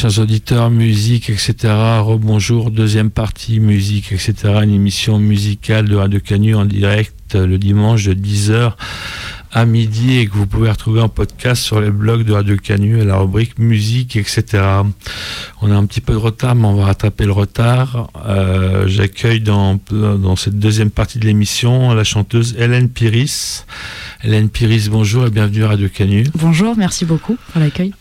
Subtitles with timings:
[0.00, 1.54] Chers auditeurs, musique, etc.
[2.00, 4.32] Rebonjour, deuxième partie, musique, etc.
[4.62, 8.72] Une émission musicale de Radio Canu en direct le dimanche de 10h
[9.52, 12.98] à midi et que vous pouvez retrouver en podcast sur les blogs de Radio Canu
[12.98, 14.62] et la rubrique musique, etc.
[15.60, 18.10] On a un petit peu de retard, mais on va rattraper le retard.
[18.24, 23.66] Euh, j'accueille dans, dans cette deuxième partie de l'émission la chanteuse Hélène Piris.
[24.24, 26.24] Hélène Piris, bonjour et bienvenue à Radio Canu.
[26.36, 27.92] Bonjour, merci beaucoup pour l'accueil.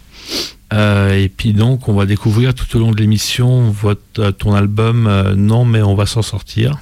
[0.72, 5.08] Euh, et puis donc, on va découvrir tout au long de l'émission votre ton album
[5.08, 6.78] euh, Non, mais on va s'en sortir.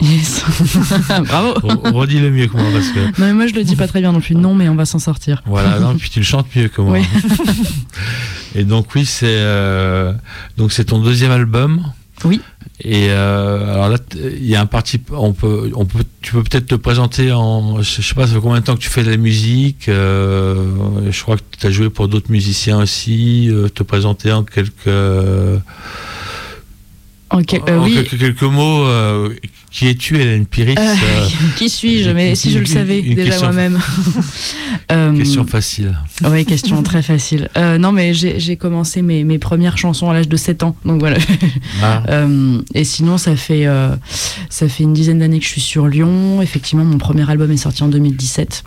[0.00, 0.44] Yes.
[1.26, 1.54] Bravo.
[1.96, 2.98] Redis le mieux que moi parce que.
[2.98, 4.34] Non mais moi je le dis pas très bien non plus.
[4.34, 5.42] Non mais on va s'en sortir.
[5.46, 5.78] Voilà.
[5.78, 6.98] Non, puis tu le chantes mieux que moi.
[6.98, 7.04] Oui.
[8.54, 10.12] Et donc oui, c'est euh,
[10.56, 11.84] donc c'est ton deuxième album.
[12.24, 12.40] Oui.
[12.80, 15.00] Et euh, alors là, il y a un parti.
[15.10, 17.82] On peut, on peut, tu peux peut-être te présenter en.
[17.82, 19.88] Je sais pas, ça fait combien de temps que tu fais de la musique.
[19.88, 23.48] Euh, je crois que tu as joué pour d'autres musiciens aussi.
[23.50, 24.88] Euh, te présenter en quelques.
[27.32, 28.04] En, quel- euh, en oui.
[28.18, 28.84] quelques, mots.
[28.84, 29.30] euh,
[29.70, 30.92] qui es-tu, Hélène Piris Euh,
[31.56, 33.78] qui suis-je Mais si je le savais une déjà moi-même.
[35.16, 35.96] Question facile.
[36.24, 37.48] Oui, question très facile.
[37.78, 40.76] Non, mais j'ai commencé mes, mes premières chansons à l'âge de 7 ans.
[40.84, 41.16] Donc voilà.
[41.82, 42.02] Ah,
[42.74, 43.66] et sinon, ça fait,
[44.50, 46.42] ça fait une dizaine d'années que je suis sur Lyon.
[46.42, 48.64] Effectivement, mon premier album est sorti en 2017.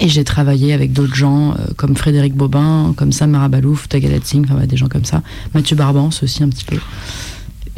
[0.00, 4.44] Et j'ai travaillé avec d'autres gens euh, comme Frédéric Bobin, comme Sam Marabalouf, Tagadat Singh,
[4.52, 5.22] enfin, des gens comme ça.
[5.54, 6.76] Mathieu Barbance aussi un petit peu.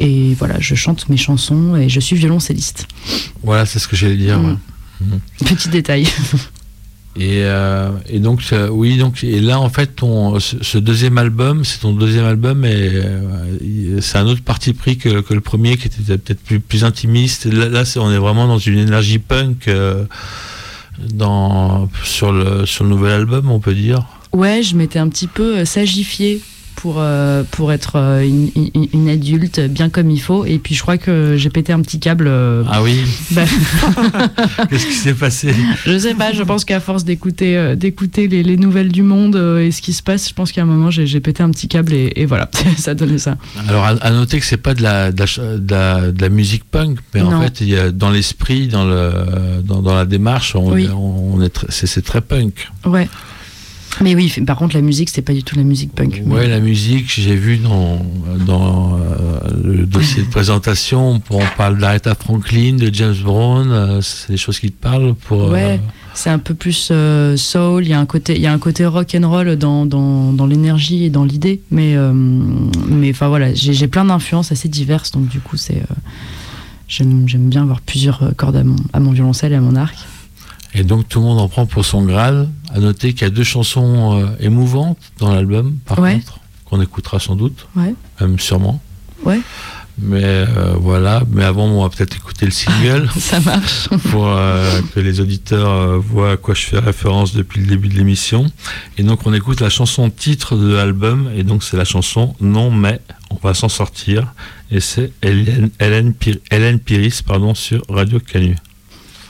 [0.01, 2.89] Et voilà, je chante mes chansons et je suis violoncelliste.
[3.43, 4.39] voilà, c'est ce que j'allais dire.
[4.39, 4.59] Mm.
[5.03, 5.19] ouais.
[5.45, 6.07] Petit détail.
[7.17, 11.65] Et, euh, et donc euh, oui donc et là en fait ton ce, deuxième album
[11.65, 15.77] c'est ton deuxième album et euh, c'est un autre parti pris que, que le premier
[15.77, 19.67] qui était peut-être plus plus intimiste là, là on est vraiment dans une énergie punk
[19.67, 20.05] euh,
[21.13, 25.27] dans sur le sur le nouvel album on peut dire Ouais, je m'étais un petit
[25.27, 26.41] peu sagifiée
[26.81, 30.45] pour, euh, pour être euh, une, une- une adulte bien comme il faut.
[30.45, 32.27] Et puis je crois que j'ai pété un petit câble.
[32.29, 33.01] euh, ah oui
[33.33, 33.43] bah,
[34.71, 35.55] qu'est-ce qui s'est passé?
[35.87, 39.37] Je sais pas, je pense qu'à force d'écouter euh, d'écouter les, les nouvelles du monde
[39.61, 41.93] et ce qui se passe, je pense qu'à un moment j'ai pété un petit câble
[41.93, 42.49] et, et voilà,
[42.79, 43.37] ça donnait ça.
[43.69, 46.21] alors à, à noter que c'est pas de la de la, ch- de la- de
[46.23, 49.13] la musique punk mais en fait il y a dans l'esprit dans le
[49.65, 50.89] dans, dans la démarche on, Oui.
[50.93, 53.09] on, on est tr- c'est c'est très punk Ouais.
[54.01, 56.23] Mais oui, par contre la musique, c'est pas du tout la musique punk.
[56.27, 58.01] Ouais, la musique, j'ai vu dans,
[58.47, 64.31] dans euh, le dossier de présentation, on parle d'Aretha Franklin, de James Brown, euh, c'est
[64.31, 65.43] des choses qui te parlent pour.
[65.45, 65.81] euh, Ouais.
[66.15, 68.59] C'est un peu plus euh, soul, il y a un côté, il y a un
[68.59, 73.29] côté rock and roll dans, dans, dans l'énergie et dans l'idée, mais euh, mais enfin
[73.29, 75.95] voilà, j'ai j'ai plein d'influences assez diverses, donc du coup c'est euh,
[76.89, 79.77] j'aime j'aime bien avoir plusieurs euh, cordes à mon, à mon violoncelle et à mon
[79.77, 79.97] arc.
[80.75, 82.49] Et donc tout le monde en prend pour son Graal.
[82.75, 86.15] À noter qu'il y a deux chansons euh, émouvantes dans l'album, par Ouais.
[86.15, 87.95] contre, qu'on écoutera sans doute, Ouais.
[88.21, 88.81] même sûrement.
[89.25, 89.41] Ouais.
[90.03, 93.11] Mais euh, voilà, mais avant, on va peut-être écouter le single.
[93.19, 93.89] Ça marche.
[94.11, 97.89] pour euh, que les auditeurs euh, voient à quoi je fais référence depuis le début
[97.89, 98.47] de l'émission.
[98.97, 102.71] Et donc on écoute la chanson titre de l'album, et donc c'est la chanson Non
[102.71, 103.01] mais
[103.31, 104.33] on va s'en sortir,
[104.71, 108.57] et c'est Hélène, Hélène, Pir- Hélène Piris pardon, sur Radio Canu.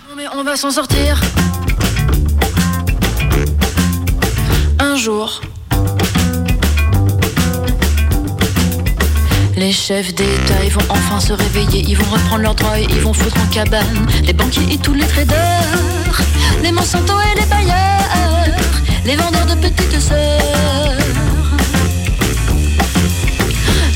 [0.09, 1.21] Non mais on va s'en sortir.
[9.57, 13.01] Les chefs d'État, ils vont enfin se réveiller, ils vont reprendre leurs droits et ils
[13.01, 16.21] vont foutre en cabane les banquiers et tous les traders,
[16.63, 18.61] les Monsanto et les bailleurs,
[19.07, 20.99] les vendeurs de petites sœurs.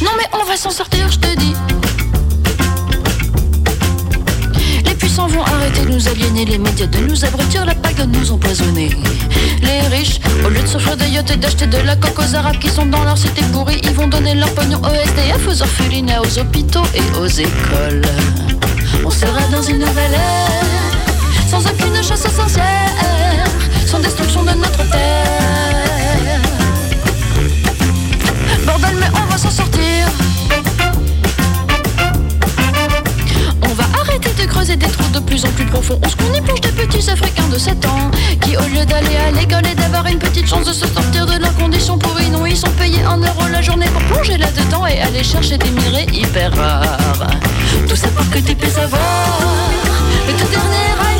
[0.02, 1.54] Non mais on va s'en sortir, je te dis.
[5.14, 8.32] Puissants vont arrêter de nous aliéner, les médias de nous abrutir, la PAC de nous
[8.32, 8.90] empoisonner.
[9.62, 12.58] Les riches, au lieu de s'offrir des yachts et d'acheter de la coque aux arabes
[12.58, 16.20] qui sont dans leur cité pourrie, ils vont donner leur pognon au SDF, aux orphelinats,
[16.20, 18.02] aux hôpitaux et aux écoles.
[19.04, 23.44] On sera dans une nouvelle ère, sans aucune chasse aux sorcières,
[23.86, 26.40] sans destruction de notre terre.
[28.66, 30.08] Bordel, mais on va s'en sortir.
[34.64, 35.98] Creuser des trous de plus en plus profonds.
[36.02, 39.30] On se qu'on plonge des petits Africains de 7 ans qui, au lieu d'aller à
[39.30, 42.56] l'école et d'avoir une petite chance de se sortir de leurs conditions pourries, non, ils
[42.56, 46.50] sont payés un euro la journée pour plonger là-dedans et aller chercher des minerais hyper
[46.54, 47.28] rares.
[47.88, 49.02] Tout ça pour que tu puisses avoir
[50.26, 51.13] le tout dernier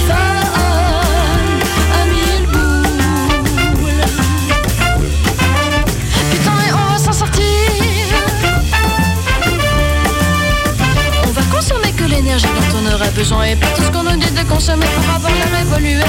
[12.43, 15.31] dont on aura besoin Et pas tout ce qu'on nous dit de consommer pourra par
[15.31, 16.03] la révoluer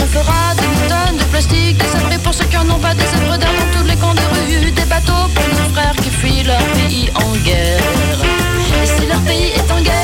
[0.00, 3.04] On fera des tonnes de plastique, des abris pour ceux qui en ont pas Des
[3.04, 6.44] œuvres d'art dans tous les camps de rue Des bateaux pour nos frères qui fuient
[6.44, 7.80] leur pays en guerre.
[8.82, 9.97] Et si leur pays est en guerre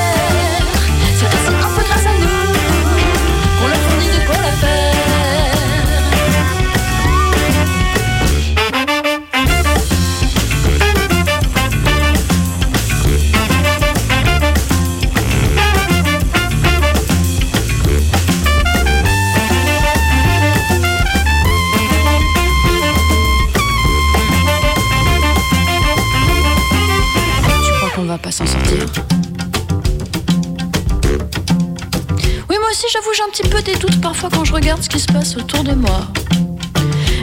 [33.34, 36.06] petit peu des doutes parfois quand je regarde ce qui se passe autour de moi.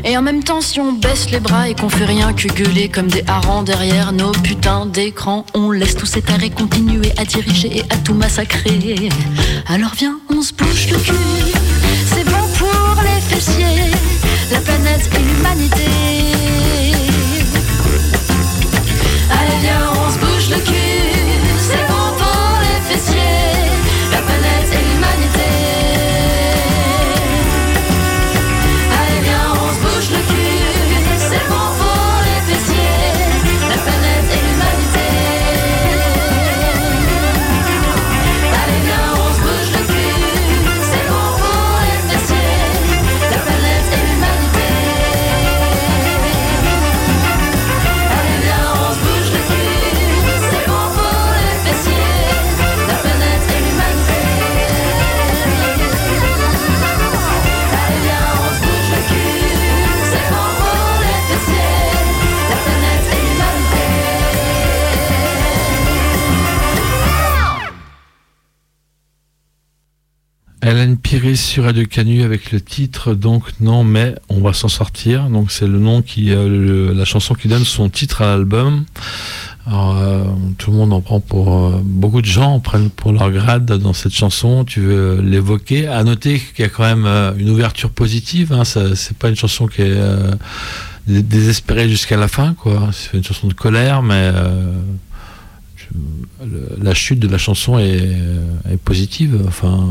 [0.04, 2.90] Et en même temps, si on baisse les bras et qu'on fait rien que gueuler
[2.90, 7.78] comme des harengs derrière nos putains d'écrans, on laisse tous cet arrêt continuer à diriger
[7.78, 9.08] et à tout massacrer.
[9.68, 11.14] Alors viens, on se bouge le cul.
[12.08, 13.92] C'est bon pour les fessiers,
[14.52, 16.51] la planète et l'humanité.
[71.12, 75.30] Sur Radio Canu avec le titre donc non mais on va s'en sortir.
[75.30, 78.86] Donc c'est le nom qui euh, la chanson qui donne son titre à l'album.
[79.70, 80.24] Euh,
[80.58, 83.66] tout le monde en prend pour euh, beaucoup de gens en prennent pour leur grade
[83.66, 84.64] dans cette chanson.
[84.64, 85.86] Tu veux l'évoquer?
[85.86, 87.06] À noter qu'il y a quand même
[87.38, 90.00] une ouverture positive hein, c'est pas une chanson qui est
[91.08, 92.90] dé- désespérée jusqu'à la fin quoi.
[92.94, 94.32] C'est une chanson de colère mais
[96.82, 98.16] la chute de la chanson est,
[98.72, 99.42] est positive.
[99.46, 99.90] Enfin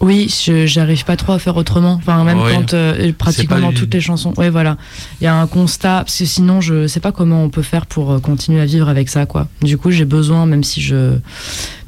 [0.00, 1.94] Oui, je- j'arrive pas trop à faire autrement.
[1.94, 2.54] Enfin, même Ouais.
[2.54, 4.32] quand euh, pratiquement dans toutes les chansons.
[4.38, 4.78] Ouais, voilà.
[5.20, 7.84] Il y a un constat, parce que sinon, je sais pas comment on peut faire
[7.84, 9.46] pour euh, continuer à vivre avec ça, quoi.
[9.62, 11.16] Du coup, j'ai besoin, même si je,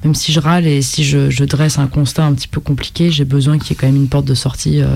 [0.05, 3.11] même si je râle et si je, je dresse un constat un petit peu compliqué,
[3.11, 4.82] j'ai besoin qu'il y ait quand même une porte de sortie.
[4.82, 4.88] euh,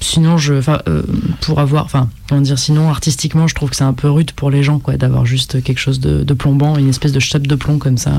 [0.00, 1.02] Sinon, je, enfin, euh,
[1.40, 4.48] pour avoir, enfin, comment dire, sinon, artistiquement, je trouve que c'est un peu rude pour
[4.48, 7.54] les gens, quoi, d'avoir juste quelque chose de, de plombant, une espèce de chape de
[7.56, 8.12] plomb comme ça.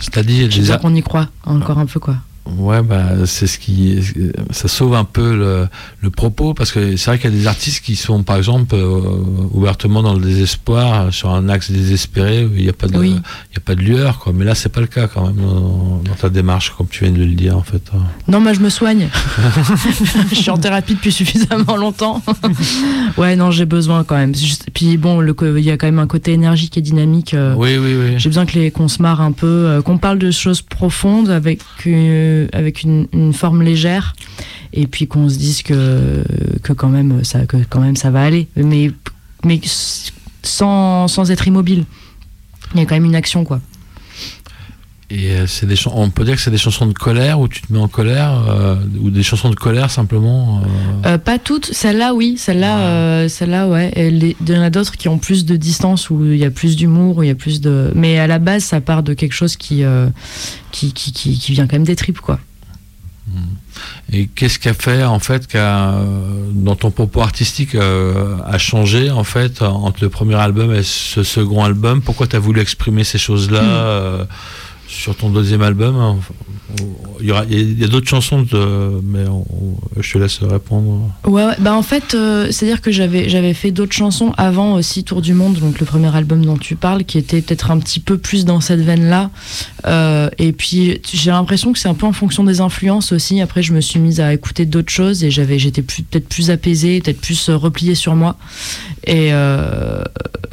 [0.00, 2.16] c'est-à-dire qu'on y croit encore un peu, quoi.
[2.56, 3.98] Ouais, bah, c'est ce qui,
[4.50, 5.68] ça sauve un peu le,
[6.00, 8.74] le propos parce que c'est vrai qu'il y a des artistes qui sont, par exemple,
[8.74, 9.00] euh,
[9.52, 13.10] ouvertement dans le désespoir, sur un axe désespéré où il n'y a pas de, Oui.
[13.50, 14.32] il y a pas de lueur, quoi.
[14.34, 17.12] Mais là, c'est pas le cas quand même dans, dans ta démarche, comme tu viens
[17.12, 17.82] de le dire, en fait.
[18.28, 19.08] Non, moi je me soigne.
[20.30, 22.22] je suis en thérapie depuis suffisamment longtemps.
[23.18, 24.34] ouais, non, j'ai besoin quand même.
[24.34, 27.34] Juste- puis bon, le il y a quand même un côté énergique et dynamique.
[27.34, 28.14] euh, Oui, oui, oui.
[28.18, 28.44] J'ai besoin
[28.74, 31.60] qu'on se marre un peu, euh, qu'on parle de choses profondes avec,
[32.52, 34.14] avec une, une forme légère,
[34.72, 36.22] et puis qu'on se dise que,
[36.62, 38.48] que, quand même, ça, que quand même ça va aller.
[38.56, 38.90] Mais,
[39.44, 39.60] mais
[40.42, 41.84] sans, sans être immobile.
[42.74, 43.60] Il y a quand même une action, quoi.
[45.10, 47.62] Et euh, c'est des on peut dire que c'est des chansons de colère où tu
[47.62, 50.60] te mets en colère, euh, ou des chansons de colère simplement.
[50.60, 53.28] euh, Euh, pas toutes, celle-là oui, celle-là, Ouais.
[53.30, 53.90] celle-là ouais.
[53.96, 56.76] Il y en a d'autres qui ont plus de distance, où il y a plus
[56.76, 57.90] d'humour, où il y a plus de.
[57.94, 59.82] Mais à la base, ça part de quelque chose qui,
[60.72, 62.38] qui, qui, qui, qui vient quand même des tripes, quoi.
[64.12, 65.94] Et qu'est-ce qui a fait en fait qu'a
[66.52, 71.62] dans ton propos artistique a changé en fait entre le premier album et ce second
[71.64, 72.00] album?
[72.02, 74.24] Pourquoi tu as voulu exprimer ces choses-là euh,
[74.88, 76.16] sur ton deuxième album hein
[77.20, 78.44] Il y, a d'autres chansons,
[79.02, 79.44] mais on-
[80.00, 81.10] je te laisse répondre.
[81.26, 85.20] Ouais, bah en fait, euh, c'est-à-dire que j'avais j'avais fait d'autres chansons avant aussi Tour
[85.22, 88.18] du Monde, donc le premier album dont tu parles, qui était peut-être un petit peu
[88.18, 89.30] plus dans cette veine-là.
[89.86, 93.40] Euh, et puis j'ai l'impression que c'est un peu en fonction des influences aussi.
[93.40, 97.00] Après, je me suis mise à écouter d'autres choses et j'avais j'étais peut-être plus apaisée,
[97.00, 98.36] peut-être plus euh, repliée sur moi.
[99.10, 100.02] Et euh,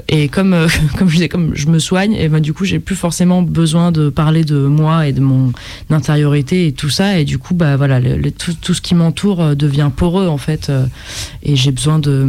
[0.07, 2.79] et comme euh, comme je disais, comme je me soigne, et ben du coup j'ai
[2.79, 5.51] plus forcément besoin de parler de moi et de mon
[5.89, 7.19] intériorité et tout ça.
[7.19, 7.99] Et du coup bah voilà,
[8.37, 10.71] tout, tout ce qui m'entoure euh, devient poreux en fait.
[11.43, 12.27] et j'ai besoin de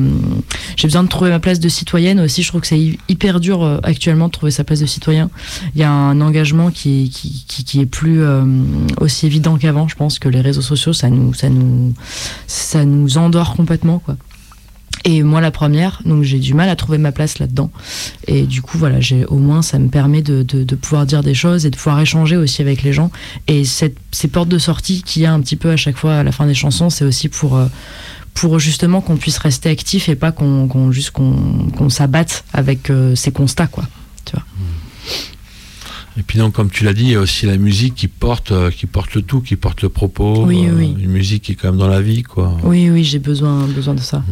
[0.76, 2.42] j'ai besoin de trouver ma place de citoyenne aussi.
[2.42, 5.30] Je trouve que c'est hy- hyper dur actuellement de trouver sa place de citoyen.
[5.76, 8.20] Il y a un engagement qui qui, qui, est plus
[9.00, 9.86] aussi évident qu'avant.
[9.86, 11.94] Je pense que les réseaux sociaux ça nous ça nous
[12.48, 14.16] ça nous endort complètement quoi.
[15.04, 17.70] Et moi la première, donc j'ai du mal à trouver ma place là-dedans.
[18.26, 21.34] Et du coup voilà, j'ai au moins ça me permet de, de, pouvoir dire des
[21.34, 23.10] choses et de pouvoir échanger aussi avec les gens.
[23.46, 26.22] Et ces portes de sortie qu'il y a un petit peu à chaque fois à
[26.22, 27.66] la fin des chansons, c'est aussi pour euh,
[28.34, 33.14] pour justement qu'on puisse rester actif et pas qu'on juste qu'on qu'on s'abatte avec euh,
[33.14, 33.84] ces constats quoi.
[36.18, 38.50] Et puis donc, comme tu l'as dit, il y a aussi la musique qui porte,
[38.50, 40.44] euh, qui porte le tout, qui porte le propos.
[40.46, 40.94] Oui, euh, oui.
[40.98, 42.56] Une musique qui est quand même dans la vie, quoi.
[42.62, 44.22] Oui oui, j'ai besoin besoin de ça.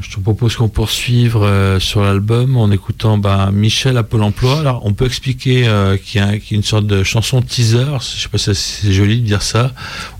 [0.00, 4.60] je te propose qu'on poursuive euh, sur l'album en écoutant bah, Michel à Pôle emploi.
[4.60, 8.28] Alors, on peut expliquer euh, qu'il y, a une sorte de chanson teaser, je sais
[8.28, 9.72] pas si c'est joli de dire ça,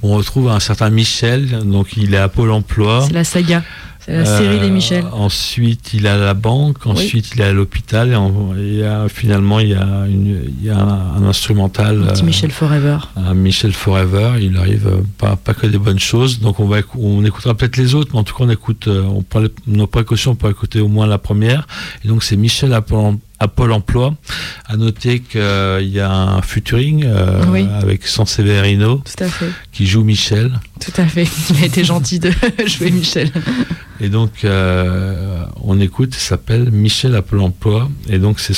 [0.03, 3.05] on retrouve un certain Michel, donc il est à Pôle emploi.
[3.07, 3.63] C'est la saga.
[4.05, 5.05] C'est la série des Michel.
[5.05, 6.87] Euh, ensuite, il est à la banque.
[6.87, 8.19] Ensuite, il est à l'hôpital.
[8.59, 12.03] Et, finalement, il y a, un, instrumental.
[12.03, 12.99] Un petit Michel Forever.
[13.17, 14.33] Un Michel Forever.
[14.41, 16.41] Il arrive pas, pas que des bonnes choses.
[16.41, 19.23] Donc, on, va, on écoutera peut-être les autres, mais en tout cas, on écoute, on
[19.23, 21.67] prend nos précautions pour écouter au moins la première.
[22.05, 22.81] Et donc, c'est Michel à
[23.43, 24.15] à Pôle emploi.
[24.67, 29.03] À noter qu'il y a un futuring euh, avec Sanseverino
[29.73, 30.61] qui joue Michel.
[30.81, 31.27] Tout à fait.
[31.51, 32.31] Il a été gentil de
[32.67, 33.31] jouer Michel.
[34.01, 37.91] Et donc, euh, on écoute, s'appelle Michel à Pôle emploi.
[38.09, 38.55] Et donc, c'est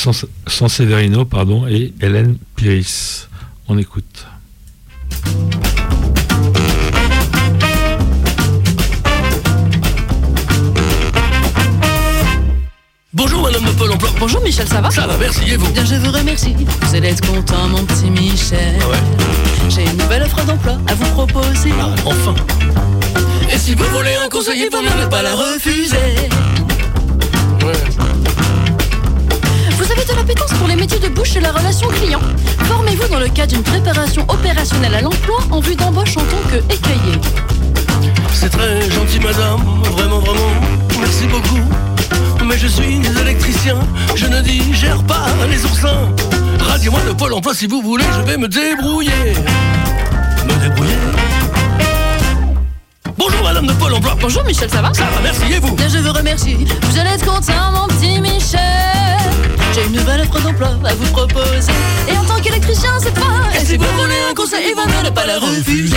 [0.47, 3.27] Sanseverino pardon, et Hélène Piris.
[3.67, 4.27] On écoute.
[13.15, 13.63] Bonjour madame
[14.19, 16.55] Bonjour Michel, ça va Ça va, merci et vous Bien, je vous remercie.
[16.81, 18.75] Vous allez être content mon petit Michel.
[18.81, 18.97] Ah ouais
[19.69, 21.71] J'ai une nouvelle offre d'emploi à vous proposer.
[21.79, 22.35] Ah, enfin
[23.51, 25.95] Et si vous voulez un conseiller, vous ne pas la refuser.
[27.63, 27.73] Ouais.
[29.77, 32.21] Vous avez de l'appétence pour les métiers de bouche et la relation client.
[32.65, 36.57] Formez-vous dans le cadre d'une préparation opérationnelle à l'emploi en vue d'embauche en tant que
[36.73, 37.19] écaillé.
[38.33, 39.61] C'est très gentil madame,
[39.91, 40.51] vraiment vraiment,
[40.99, 41.61] merci beaucoup
[42.45, 42.99] mais je suis
[44.15, 46.09] je ne digère pas les oursins.
[46.59, 49.11] Radiez-moi le pôle emploi si vous voulez, je vais me débrouiller.
[50.45, 50.93] Me débrouiller
[53.17, 54.15] Bonjour madame de Pôle emploi.
[54.21, 54.93] Bonjour Michel, ça va?
[54.93, 55.75] Ça va, merci et vous?
[55.75, 56.57] Bien, je vous remercie.
[56.81, 58.59] Vous allez être content mon petit Michel.
[59.73, 61.71] J'ai une nouvelle offre d'emploi à vous proposer.
[62.07, 63.59] Et en tant qu'électricien, c'est pas.
[63.59, 65.95] Et si vous voulez un conseil, il va ne pas la refuser.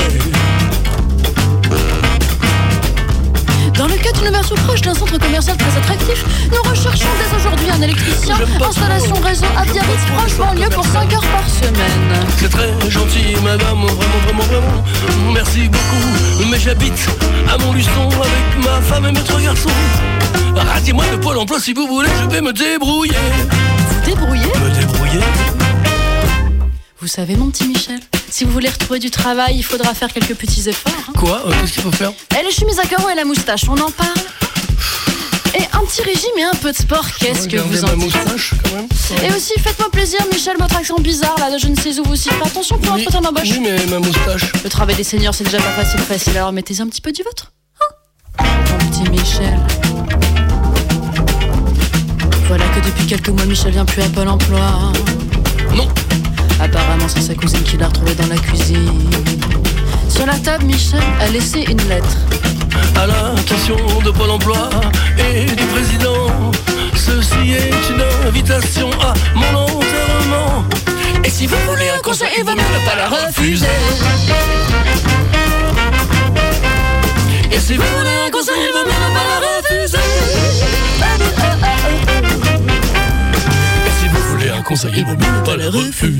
[3.98, 7.68] Dans le cas d'une version proche d'un centre commercial très attractif, nous recherchons dès aujourd'hui
[7.70, 8.36] un électricien.
[8.60, 12.26] Installation réseau à Biarritz, proche lieu pour 5 heures par semaine.
[12.38, 14.84] C'est très gentil, madame, vraiment, vraiment, vraiment.
[15.32, 16.48] Merci beaucoup.
[16.48, 17.08] Mais j'habite
[17.52, 19.68] à Montluçon avec ma femme et mes trois garçons.
[20.54, 23.16] Radiez-moi le pôle emploi si vous voulez, je vais me débrouiller.
[23.88, 25.20] Vous débrouiller Me débrouiller
[27.08, 30.34] Vous savez, mon petit Michel si vous voulez retrouver du travail, il faudra faire quelques
[30.34, 30.92] petits efforts.
[31.08, 31.12] Hein.
[31.16, 33.78] Quoi euh, Qu'est-ce qu'il faut faire Et les chemises à carreaux et la moustache, on
[33.78, 34.10] en parle
[35.54, 38.14] et un petit régime et un peu de sport, qu'est-ce que vous en dites
[39.24, 42.14] Et aussi, faites-moi plaisir, Michel, votre accent bizarre là, de je ne sais où vous
[42.14, 42.34] citez.
[42.44, 43.48] Attention pour oui, entretien d'embauche.
[43.52, 44.52] Oui, mais ma moustache.
[44.62, 47.22] Le travail des seniors, c'est déjà pas facile, facile, alors mettez un petit peu du
[47.22, 47.52] vôtre.
[47.80, 49.58] Hein Mon petit Michel.
[52.48, 54.58] Voilà que depuis quelques mois, Michel vient plus à Pôle emploi.
[54.58, 55.17] Non,
[56.88, 58.90] Apparemment, c'est sa cousine qui l'a retrouvé dans la cuisine.
[60.08, 62.16] Sur la table, Michel a laissé une lettre.
[62.96, 64.70] À l'attention de Pôle emploi
[65.18, 66.50] et du président,
[66.94, 70.64] ceci est une invitation à mon enterrement.
[71.24, 73.66] Et si vous voulez un conseil, il vaut mieux ne pas la refuser.
[77.52, 80.77] Et si vous voulez un conseil, il vaut mieux ne pas la refuser.
[84.68, 86.18] Conseiller vaut mieux pas les refuser.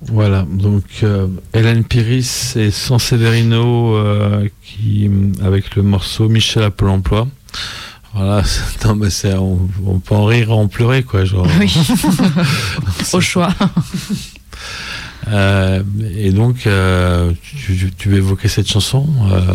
[0.00, 5.10] Voilà, donc euh, Hélène Piris et San Severino euh, qui,
[5.44, 7.28] avec le morceau Michel à Pôle emploi.
[8.14, 8.42] Voilà,
[8.86, 11.26] non, mais on, on, peut en rire, en pleurer, quoi.
[11.26, 11.46] Genre.
[11.60, 11.70] Oui,
[13.12, 13.50] au choix.
[15.28, 15.82] Euh,
[16.14, 19.54] et donc, euh, tu, tu, évoquer cette chanson euh,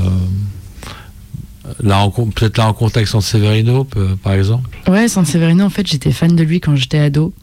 [2.35, 3.87] peut-être là en contexte San Severino,
[4.23, 7.33] par exemple Ouais, San Severino, en fait, j'étais fan de lui quand j'étais ado.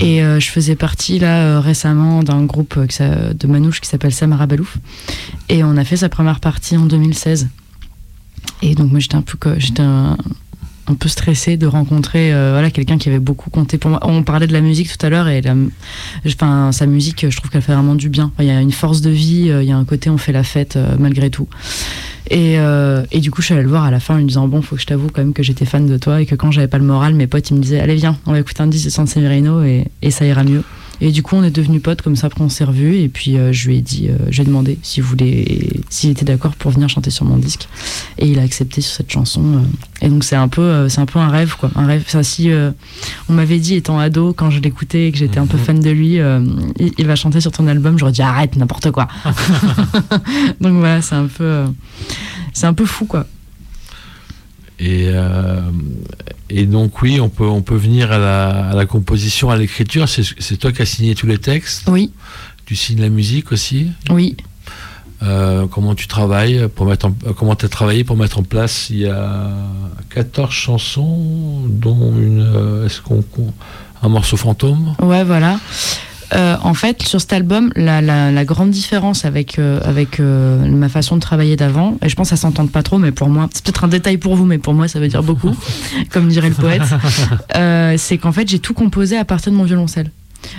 [0.00, 4.78] Et je faisais partie là récemment d'un groupe de manouche qui s'appelle Samara Balouf.
[5.48, 7.48] Et on a fait sa première partie en 2016.
[8.62, 10.16] Et donc moi j'étais un peu j'étais un,
[10.90, 14.00] un peu stressé de rencontrer euh, voilà quelqu'un qui avait beaucoup compté pour moi.
[14.02, 15.40] On parlait de la musique tout à l'heure et
[16.26, 18.32] enfin sa musique, je trouve qu'elle fait vraiment du bien.
[18.40, 20.32] Il y a une force de vie, euh, il y a un côté on fait
[20.32, 21.48] la fête euh, malgré tout.
[22.32, 22.58] Et,
[23.10, 24.62] et, du coup, je suis allée le voir à la fin en lui disant Bon,
[24.62, 26.68] faut que je t'avoue quand même que j'étais fan de toi et que quand j'avais
[26.68, 28.84] pas le moral, mes potes ils me disaient Allez, viens, on va écouter un disque
[28.84, 30.62] de San Severino et, et ça ira mieux.
[31.00, 32.98] Et du coup, on est devenus potes comme ça, après on s'est revus.
[32.98, 36.70] Et puis, je lui ai dit, euh, j'ai demandé s'il voulait, s'il était d'accord pour
[36.70, 37.68] venir chanter sur mon disque.
[38.16, 39.42] Et il a accepté sur cette chanson.
[39.42, 40.06] Euh.
[40.06, 41.70] et donc, c'est un peu, c'est un peu un rêve, quoi.
[41.74, 42.04] Un rêve.
[42.06, 42.50] Ça, si
[43.28, 45.64] on m'avait dit, étant ado, quand je l'écoutais et que j'étais un peu mhm.
[45.64, 46.18] fan de lui,
[46.98, 49.08] il, va chanter sur ton album, j'aurais dit, arrête, n'importe quoi.
[50.60, 51.64] donc voilà, c'est un peu,
[52.54, 53.26] c'est un peu fou, quoi.
[54.80, 55.60] Et, euh,
[56.48, 60.08] et donc oui, on peut, on peut venir à la, à la composition, à l'écriture.
[60.08, 61.86] C'est toi qui as signé tous les textes.
[61.86, 62.12] Oui.
[62.64, 63.88] tu signes la musique aussi?
[64.08, 64.36] Oui.
[65.22, 68.42] Euh, comment tu travailles pour mettre en, euh, comment tu as travaillé pour mettre en
[68.42, 69.50] place il y a
[70.14, 73.22] 14 chansons dont une euh, est-ce qu'on
[74.02, 74.94] un morceau fantôme?
[75.02, 75.58] Ouais, voilà.
[76.32, 80.64] Euh, en fait, sur cet album, la, la- la grande différence avec, euh, avec euh,
[80.70, 83.28] ma façon de travailler d'avant, et je pense que ça s'entend pas trop, mais pour
[83.28, 85.50] moi, c'est peut-être un détail pour vous, mais pour moi, ça veut dire beaucoup,
[86.10, 86.82] comme dirait le poète,
[87.98, 90.12] c'est qu'en fait, j'ai tout composé à partir de mon violoncelle.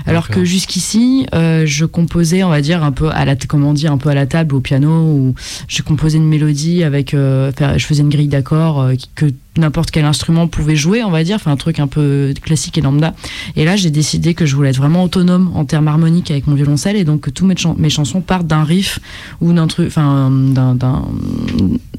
[0.05, 3.91] Alors que jusqu'ici, euh, je composais, on va dire, un peu à la, comment dire,
[3.91, 5.35] un peu à la table, au piano, ou
[5.67, 9.25] je composais une mélodie avec, euh, je faisais une grille d'accords euh, que
[9.61, 12.81] n'importe quel instrument pouvait jouer, on va dire, enfin un truc un peu classique et
[12.81, 13.13] lambda.
[13.55, 16.55] Et là, j'ai décidé que je voulais être vraiment autonome en termes harmoniques avec mon
[16.55, 18.99] violoncelle, et donc que tous mes, mes chansons partent d'un riff
[19.39, 21.05] ou d'un truc, enfin d'un-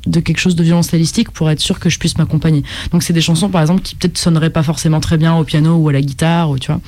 [0.06, 2.64] de quelque chose de violoncellistique pour être sûr que je puisse m'accompagner.
[2.90, 5.76] Donc c'est des chansons, par exemple, qui peut-être sonneraient pas forcément très bien au piano
[5.76, 6.80] ou à la guitare, ou tu vois,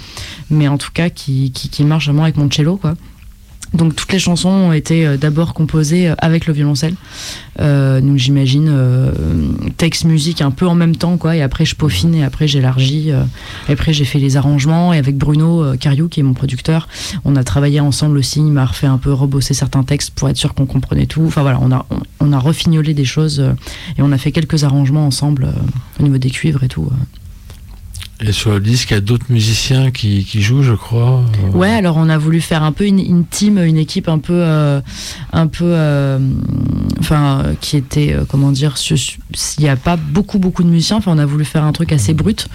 [0.51, 2.95] mais en tout cas qui, qui, qui marchent vraiment avec mon cello, quoi.
[3.75, 6.95] Donc toutes les chansons ont été euh, d'abord composées euh, avec le violoncelle.
[7.61, 8.73] Euh, donc j'imagine
[9.77, 13.11] texte musique un peu en même temps quoi et après je peaufine et après j'élargis
[13.11, 16.89] et après j'ai fait les arrangements et avec Bruno Cariou qui est mon producteur
[17.25, 20.37] on a travaillé ensemble aussi il m'a refait un peu rebosser certains textes pour être
[20.37, 21.87] sûr qu'on comprenait tout enfin voilà on a
[22.19, 23.41] on, a refignolé des choses
[23.97, 25.49] et on a fait quelques arrangements ensemble
[26.01, 26.91] au niveau des cuivres et tout.
[28.21, 31.23] Et sur le disque, il y a d'autres musiciens qui, jouent, je crois.
[31.45, 34.19] Euh, Ouais, alors on a voulu faire un peu une, une team, une équipe un
[34.19, 34.81] peu, euh,
[35.33, 36.19] un peu, euh,
[37.05, 39.19] enfin, euh, qui était, euh, comment dire, su- su-
[39.59, 40.97] il n'y a pas beaucoup, beaucoup de musiciens.
[40.97, 42.49] Enfin, on a voulu faire un truc assez brut.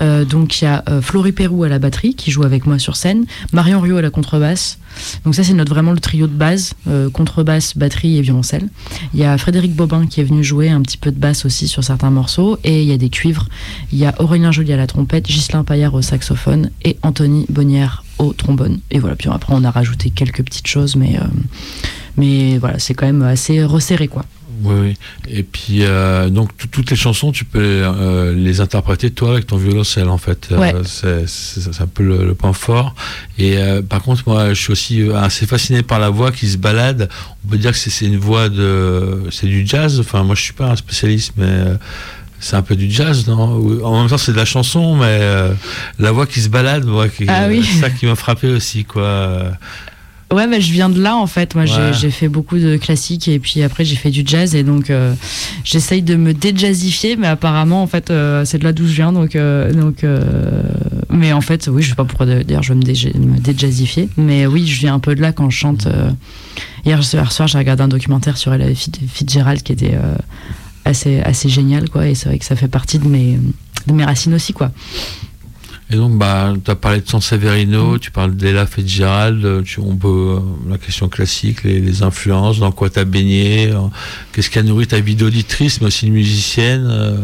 [0.00, 2.78] Euh, donc il y a euh, Florie Pérou à la batterie qui joue avec moi
[2.78, 4.78] sur scène, Marion Rio à la contrebasse.
[5.24, 6.74] Donc ça c'est notre vraiment le trio de base,
[7.12, 8.68] contrebasse, batterie et violoncelle.
[9.12, 11.66] Il y a Frédéric Bobin qui est venu jouer un petit peu de basse aussi
[11.68, 13.46] sur certains morceaux et il y a des cuivres.
[13.92, 18.04] Il y a Aurélien Joly à la trompette, Ghislain Paillard au saxophone et Anthony Bonnière
[18.18, 18.78] au trombone.
[18.90, 21.18] Et voilà, puis après on a rajouté quelques petites choses, mais,
[22.18, 24.24] mais voilà, c'est quand même assez resserré quoi.
[24.64, 24.94] Oui, oui.
[25.28, 29.46] Et puis, euh, donc, tout- toutes les chansons, tu peux euh, les interpréter toi avec
[29.46, 30.48] ton violoncelle, en fait.
[30.50, 30.74] Euh, Ouais.
[30.84, 32.92] c'est- un peu le, le point fort.
[33.38, 33.56] Et
[33.88, 37.08] par contre, moi, je suis aussi assez fasciné par la voix qui se balade.
[37.46, 39.22] On peut dire que c'est une voix de.
[39.30, 40.00] C'est du jazz.
[40.00, 41.46] Enfin, moi, je suis pas un spécialiste, mais.
[42.40, 43.84] c'est un peu du jazz, non?
[43.84, 45.52] En même temps, c'est de la chanson, mais euh,
[46.00, 47.64] la voix qui se balade, moi, qui- Ah oui.
[47.64, 49.52] ça qui m'a frappé aussi, quoi.
[50.30, 51.54] Ouais, bah, je viens de là en fait.
[51.54, 51.92] Moi, j'ai- Ouais.
[51.98, 55.14] j'ai fait beaucoup de classiques et puis après j'ai fait du jazz et donc euh,
[55.64, 59.10] j'essaye de me déjazzifier, mais apparemment en fait euh, c'est de là d'où je viens.
[59.12, 60.20] Donc, euh, donc, euh,
[61.10, 64.46] mais en fait, oui, je sais pas pourquoi d'ailleurs je veux me, me déjazzifier, mais
[64.46, 65.86] oui, je viens un peu de là quand je chante.
[65.86, 66.10] euh.
[66.84, 70.14] Hier, hier soir, j'ai regardé un documentaire sur Ella Fit- Fitzgerald qui était euh,
[70.84, 72.06] assez, assez génial, quoi.
[72.06, 73.38] Et c'est vrai que ça fait partie de mes,
[73.86, 74.72] de mes racines aussi, quoi.
[75.90, 77.98] Et donc, bah, tu as parlé de San Severino, Mm.
[77.98, 82.58] tu parles d'Ella Fitzgerald, euh, tu, on peut, euh, la question classique, les, les influences,
[82.58, 83.78] dans quoi tu as baigné, euh,
[84.32, 87.16] qu'est-ce qui a nourri ta vie d'auditrice, mais aussi de musicienne euh,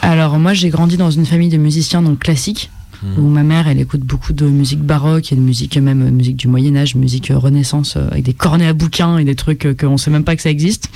[0.00, 2.70] Alors moi j'ai grandi dans une famille de musiciens donc classiques
[3.02, 3.18] Mm.
[3.18, 6.48] où ma mère elle écoute beaucoup de musique baroque et de musique même musique du
[6.48, 10.22] Moyen Âge, musique Renaissance avec des cornets à bouquins et des trucs qu'on sait même
[10.24, 10.90] pas que ça existe.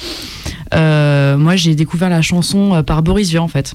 [0.75, 3.73] Euh, moi j'ai découvert la chanson par Boris Vian en fait.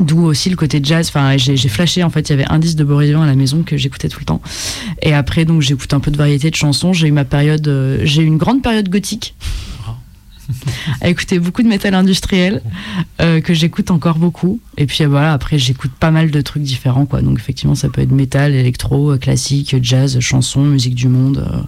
[0.00, 1.08] D'où aussi le côté jazz.
[1.08, 2.28] Enfin, j'ai flashé en fait.
[2.28, 4.24] Il y avait un disque de Boris Vian à la maison que j'écoutais tout le
[4.24, 4.40] temps.
[5.02, 6.92] Et après, donc j'écoute un peu de variété de chansons.
[6.92, 7.66] J'ai eu ma période.
[7.68, 9.34] euh, j'ai eu une grande période gothique.
[11.00, 12.60] à écouter beaucoup de métal industriel
[13.20, 14.60] euh, que j'écoute encore beaucoup.
[14.76, 17.22] Et puis euh, voilà, après j'écoute pas mal de trucs différents quoi.
[17.22, 21.46] Donc effectivement, ça peut être métal, électro, classique, jazz, chanson, musique du monde.
[21.50, 21.62] euh,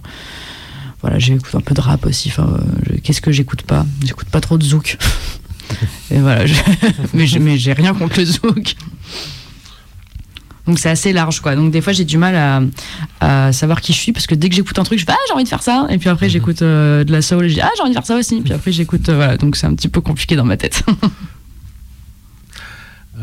[1.01, 2.29] voilà, j'écoute un peu de rap aussi.
[2.29, 2.57] Enfin,
[2.91, 3.85] euh, qu'est-ce que j'écoute pas?
[4.03, 4.97] J'écoute pas trop de zouk.
[6.11, 8.75] Et voilà, je- mais j'ai rien contre le zouk.
[10.65, 11.55] Donc c'est assez large quoi.
[11.55, 12.61] Donc des fois j'ai du mal à,
[13.47, 15.17] à savoir qui je suis parce que dès que j'écoute un truc je fais ah
[15.29, 17.53] j'ai envie de faire ça et puis après j'écoute euh, de la soul et je
[17.53, 19.65] dis ah j'ai envie de faire ça aussi puis après j'écoute euh, voilà donc c'est
[19.65, 20.83] un petit peu compliqué dans ma tête.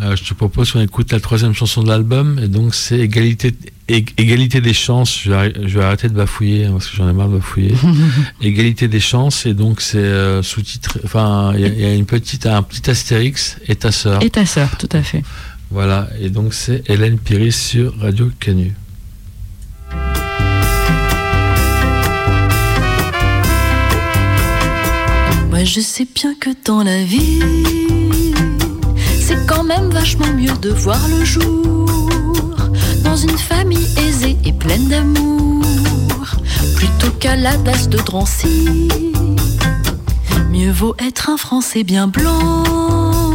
[0.02, 3.54] Euh, je te propose qu'on écoute la troisième chanson de l'album, et donc c'est égalité,
[3.88, 5.20] ég- égalité des chances.
[5.22, 7.36] Je vais, arrêter, je vais arrêter de bafouiller hein, parce que j'en ai marre de
[7.36, 7.74] bafouiller.
[8.42, 11.00] égalité des chances, et donc c'est euh, sous-titré.
[11.04, 14.20] Enfin, il y, a- il y a une petite, un petit astérix et ta sœur.
[14.22, 15.22] Et ta sœur tout à fait.
[15.70, 18.74] Voilà, et donc c'est Hélène Piris sur Radio Canu.
[25.50, 27.40] Moi je sais bien que dans la vie,
[29.26, 32.10] c'est quand même vachement mieux de voir le jour
[33.02, 35.62] dans une famille aisée et pleine d'amour,
[36.76, 38.88] plutôt qu'à la dasse de Drancy.
[40.50, 43.32] Mieux vaut être un Français bien blanc.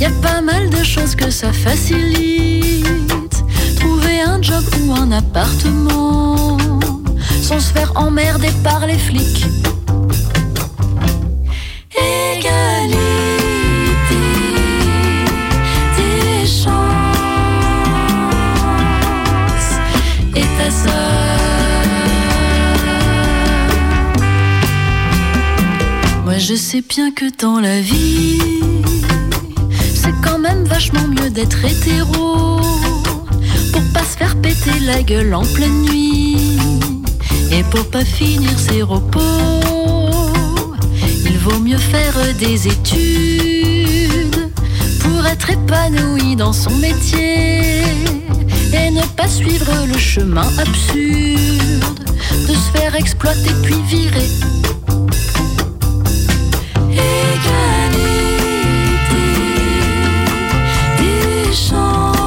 [0.00, 3.44] Y a pas mal de choses que ça facilite.
[3.78, 6.58] Trouver un job ou un appartement.
[7.40, 9.46] sans se faire emmerder par les flics.
[11.96, 13.07] Égalité
[26.24, 28.38] Moi je sais bien que dans la vie,
[29.94, 32.60] c'est quand même vachement mieux d'être hétéro
[33.72, 36.58] pour pas se faire péter la gueule en pleine nuit
[37.50, 39.20] et pour pas finir ses repos.
[41.24, 44.50] Il vaut mieux faire des études
[45.00, 47.84] pour être épanoui dans son métier
[48.78, 52.04] et ne pas suivre le chemin absurde
[52.48, 54.28] de se faire exploiter puis virer.
[56.90, 58.08] Égalité
[60.98, 62.18] des chances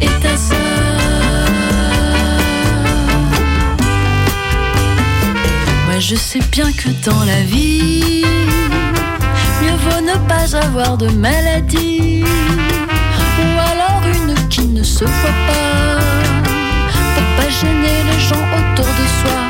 [0.00, 0.58] et ta sœur.
[5.86, 8.24] Moi je sais bien que dans la vie,
[9.60, 12.24] mieux vaut ne pas avoir de maladie,
[15.06, 15.98] se voit pas,
[17.14, 19.40] pour pas gêner les gens autour de soi.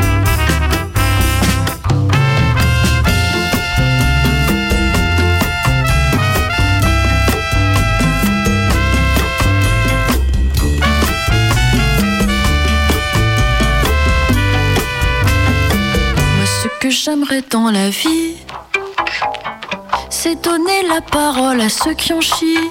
[16.36, 18.36] Moi, ce que j'aimerais dans la vie,
[20.08, 22.70] c'est donner la parole à ceux qui en chient.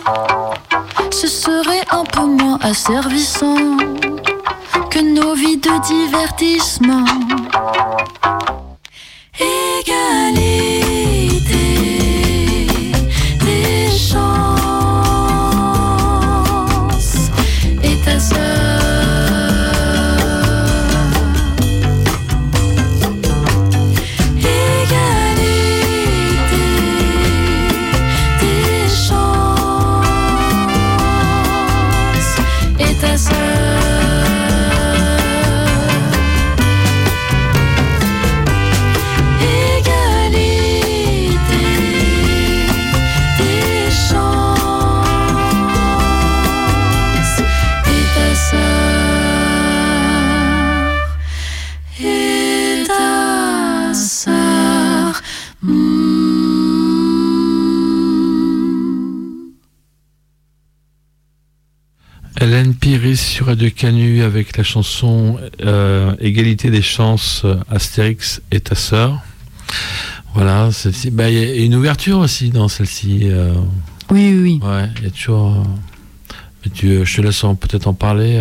[1.11, 3.77] Ce serait un peu moins asservissant
[4.89, 7.05] que nos vies de divertissement.
[63.51, 69.19] Radio Canu avec la chanson euh, Égalité des chances, Astérix et ta sœur.
[70.33, 71.11] Voilà, celle-ci.
[71.11, 73.23] Bah, Il y a une ouverture aussi dans celle-ci.
[73.23, 73.53] euh,
[74.09, 74.59] Oui, oui, oui.
[74.65, 75.51] ouais, il y a toujours.
[75.51, 75.63] euh,
[76.63, 78.39] mais tu, je te laisse peut-être en parler.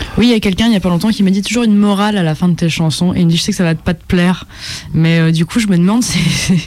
[0.00, 0.04] Euh.
[0.18, 1.76] Oui, il y a quelqu'un il y a pas longtemps qui m'a dit toujours une
[1.76, 3.64] morale à la fin de tes chansons et il me dit je sais que ça
[3.64, 4.46] va pas te plaire,
[4.94, 6.18] mais euh, du coup je me demande si,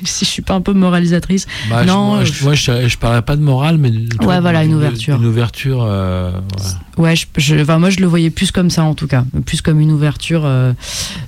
[0.04, 1.46] si je suis pas un peu moralisatrice.
[1.70, 3.92] Bah, je- Non, moi, je, moi, je, je parlerai pas de morale, mais
[4.26, 5.18] Ouais, voilà, une ouverture.
[5.18, 5.84] Une ouverture.
[5.84, 6.32] euh,
[6.98, 7.04] ouais.
[7.04, 9.62] Ouais, je, je- enfin, moi je le voyais plus comme ça en tout cas, plus
[9.62, 10.74] comme une ouverture euh,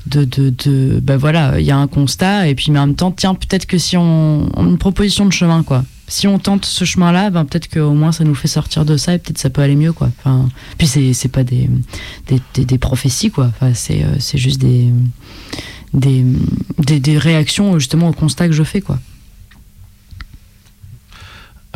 [0.07, 2.95] de, de, de ben voilà, il y a un constat et puis mais en même
[2.95, 6.65] temps tiens peut-être que si on, on- une proposition de chemin quoi, si on tente
[6.65, 9.49] ce chemin-là, ben peut-être qu'au moins ça nous fait sortir de ça et peut-être ça
[9.49, 10.09] peut aller mieux quoi.
[10.19, 11.69] Enfin, puis c'est c'est pas des
[12.27, 14.89] des, des, des prophéties quoi, enfin, c'est euh, c'est juste des
[15.93, 16.23] des,
[16.79, 18.99] des des réactions justement au constat que je fais quoi.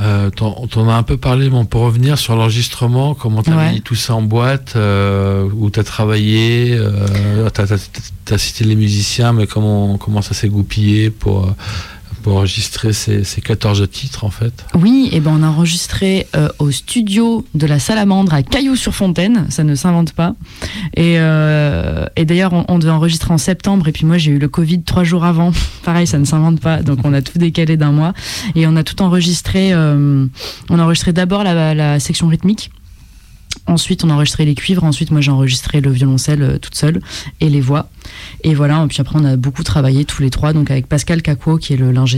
[0.02, 3.74] Euh, t'en, as un peu parlé, mais on peut revenir sur l'enregistrement, comment t'as Ouais.
[3.74, 7.66] mis tout ça en boîte, euh, où t'as travaillé, euh, t'as,
[8.24, 11.52] t'as cité les musiciens, mais comment, comment ça s'est goupillé pour, euh,
[12.24, 16.50] pour enregistrer ces, ces 14 titres en fait Oui, et ben on a enregistré euh,
[16.60, 20.36] au studio de la Salamandre à Cailloux-sur-Fontaine, ça ne s'invente pas.
[20.96, 24.84] Et, euh, d'ailleurs, on, devait enregistrer en septembre, et puis moi j'ai eu le Covid
[24.84, 25.52] trois jours avant.
[25.84, 28.14] Pareil, ça ne s'invente pas, donc on a tout décalé d'un mois.
[28.56, 29.74] Et on a tout enregistré.
[29.74, 30.26] euh,
[30.70, 32.72] on a enregistré d'abord la section rythmique.
[33.70, 34.84] Ensuite, on a enregistré les cuivres.
[34.84, 37.02] Ensuite, moi, j'ai enregistré le violoncelle euh, toute seule
[37.40, 37.90] et les voix.
[38.44, 38.84] Et voilà.
[38.90, 41.78] Puis après, on a beaucoup travaillé tous les trois, donc avec Pascal Cacquot, qui est
[41.78, 42.18] le l'ingé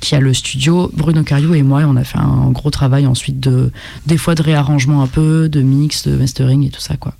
[0.00, 1.82] qui a le studio, Bruno Cario et moi.
[1.82, 3.70] Et on a fait un gros travail ensuite de,
[4.06, 7.14] des fois de réarrangement un peu, de mix, de mastering et tout ça, quoi.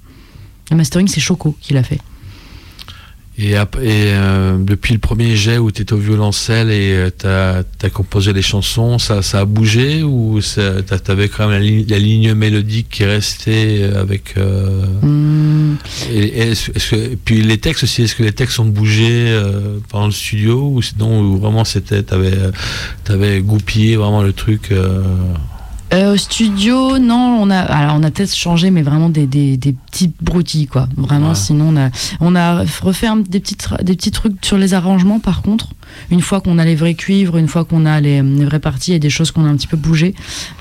[0.70, 2.00] Le mastering, c'est Choco qui l'a fait.
[3.36, 7.64] Et, et, euh, depuis le premier jet où tu étais au violoncelle et tu as,
[7.92, 10.60] composé les chansons, ça, ça a bougé ou tu
[11.10, 14.34] avais quand même la, ligne- la ligne mélodique qui restait avec.
[14.36, 15.76] euh, Hum,
[16.12, 18.66] et, et est-ce- est-ce que- et puis les textes aussi, est-ce que les textes ont
[18.66, 22.04] bougé euh, pendant le studio ou sinon ou vraiment c'était.
[22.04, 24.70] Tu avais, goupillé vraiment le truc
[25.94, 29.56] euh, au studio, non, on a, alors on a peut-être changé, mais vraiment des, des,
[29.56, 30.88] des petits broutilles, quoi.
[30.96, 31.34] Vraiment, Ouais.
[31.34, 35.20] sinon on a, on a refait un- des, petites, des petits trucs sur les arrangements,
[35.20, 35.68] par contre.
[36.10, 38.90] Une fois qu'on a les vrais cuivres, une fois qu'on a les, les vraies parties,
[38.90, 40.14] il y a des choses qu'on a un petit peu bougé.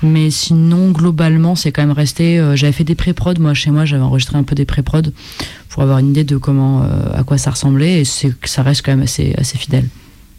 [0.03, 2.39] Mais sinon, globalement, c'est quand même resté.
[2.39, 5.11] euh, j'avais fait des pré-prod, moi, chez moi, j'avais enregistré un peu des pré-prod
[5.69, 6.85] pour avoir une idée de comment, euh,
[7.19, 9.87] à quoi ça ressemblait, et ça reste quand même assez, assez fidèle.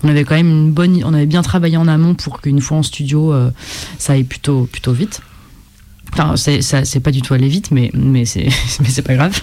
[0.05, 2.77] On avait quand même une bonne, on avait bien travaillé en amont pour qu'une fois
[2.77, 3.51] en studio, euh,
[3.99, 5.23] ça aille plutôt, plutôt vite.
[6.13, 9.41] Enfin, c'est, pas du tout allé vite, mais, mais c'est, pas grave.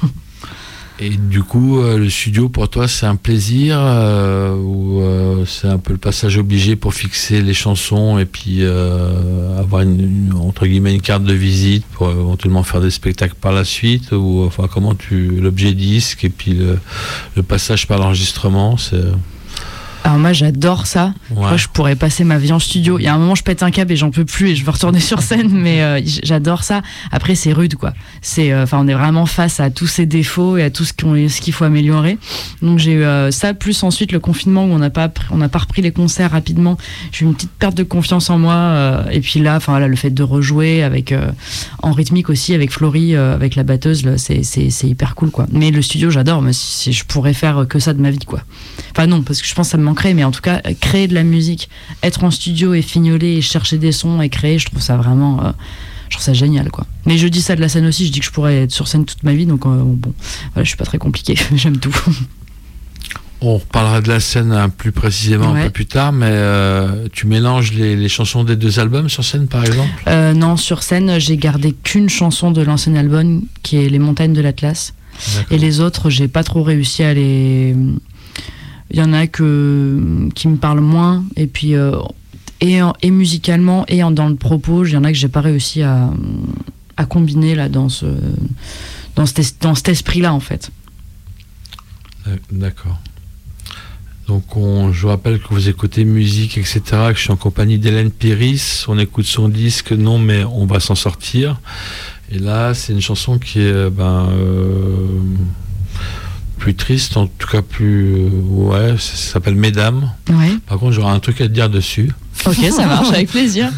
[1.00, 5.02] Et du coup, euh, le studio pour toi, c'est un plaisir euh, ou
[5.48, 10.34] c'est un peu le passage obligé pour fixer les chansons et puis avoir une, une-
[10.34, 14.44] entre guillemets une carte de visite pour éventuellement faire des spectacles par la suite ou
[14.46, 16.78] enfin comment tu l'objet disque et puis le,
[17.36, 19.02] le passage par l'enregistrement, c'est
[20.04, 21.14] Alors moi, j'adore ça.
[21.30, 21.36] ouais.
[21.38, 22.98] Moi, je pourrais passer ma vie en studio.
[22.98, 24.66] Il y a un moment, je pète un câble et j'en peux plus et je
[24.66, 26.82] veux retourner sur scène, mais euh, j'adore ça.
[27.12, 27.94] Après, c'est rude, quoi.
[28.22, 30.94] C'est, euh, enfin, on est vraiment face à tous ces défauts et à tout ce
[30.94, 32.18] qu'on- ce qu'il faut améliorer.
[32.64, 35.50] Donc j'ai eu euh, ça plus ensuite le confinement où on n'a pas, on n'a
[35.50, 36.78] pas repris les concerts rapidement.
[37.12, 39.88] J'ai eu une petite perte de confiance en moi euh, et puis là, enfin là,
[39.88, 41.14] le fait de rejouer avec
[41.84, 45.46] en rythmique aussi avec Florie, avec la batteuse, c'est, c'est, c'est hyper cool, quoi.
[45.52, 46.42] Mais le studio, j'adore.
[46.42, 48.42] Mais si, si je pourrais faire que ça de ma vie, quoi.
[48.96, 51.08] Enfin non, parce que je pense que ça me manquerait, mais en tout cas, créer
[51.08, 51.70] de la musique,
[52.04, 55.44] être en studio et fignoler et chercher des sons et créer, je trouve ça vraiment,
[55.44, 55.52] euh,
[56.10, 56.86] je trouve ça génial, quoi.
[57.06, 58.88] Mais je dis ça de la scène aussi, je dis que je pourrais être sur
[58.88, 60.14] scène toute ma vie, donc euh, bon,
[60.54, 61.96] voilà, je suis pas très compliqué, j'aime tout.
[63.44, 67.26] On reparlera de la scène un plus précisément un peu plus tard, mais euh, tu
[67.26, 69.90] mélanges les, les chansons des deux albums sur scène par exemple?
[70.08, 74.34] Euh, non, sur scène, j'ai gardé qu'une chanson de l'ancien album, qui est Les montagnes
[74.34, 74.94] de l'Atlas.
[75.50, 77.76] Et les autres, j'ai pas trop réussi à les.
[78.92, 81.24] Il y en a que qui me parlent moins.
[81.36, 81.96] Et puis euh,
[82.60, 85.42] et, en- et musicalement et dans le propos, il y en a que j'ai pas
[85.42, 86.10] réussi à,
[86.98, 88.06] à combiner là dans ce
[89.16, 90.72] dans cet, esprit-là en fait.
[92.52, 93.00] D'accord.
[94.28, 97.78] Donc on, je vous rappelle que vous écoutez musique, etc., que je suis en compagnie
[97.80, 101.60] d'Hélène Piris, on écoute son disque, non mais on va s'en sortir.
[102.30, 105.08] Et là, c'est une chanson qui est ben, euh,
[106.62, 108.14] plus triste, en tout cas plus...
[108.14, 110.12] euh, ouais, ça, ça s'appelle Mesdames.
[110.30, 110.54] Ouais.
[110.68, 112.12] Par contre, j'aurai un truc à te dire dessus.
[112.46, 113.72] Ok, ça marche avec plaisir.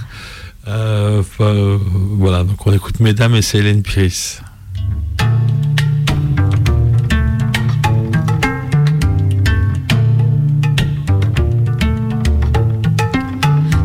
[0.67, 1.77] Euh, euh,
[2.17, 4.41] voilà, donc on écoute Mesdames et c'est Hélène Piris.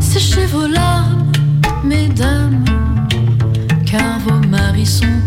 [0.00, 1.30] Séchez vos larmes,
[1.84, 2.64] mesdames,
[3.86, 5.17] car vos maris sont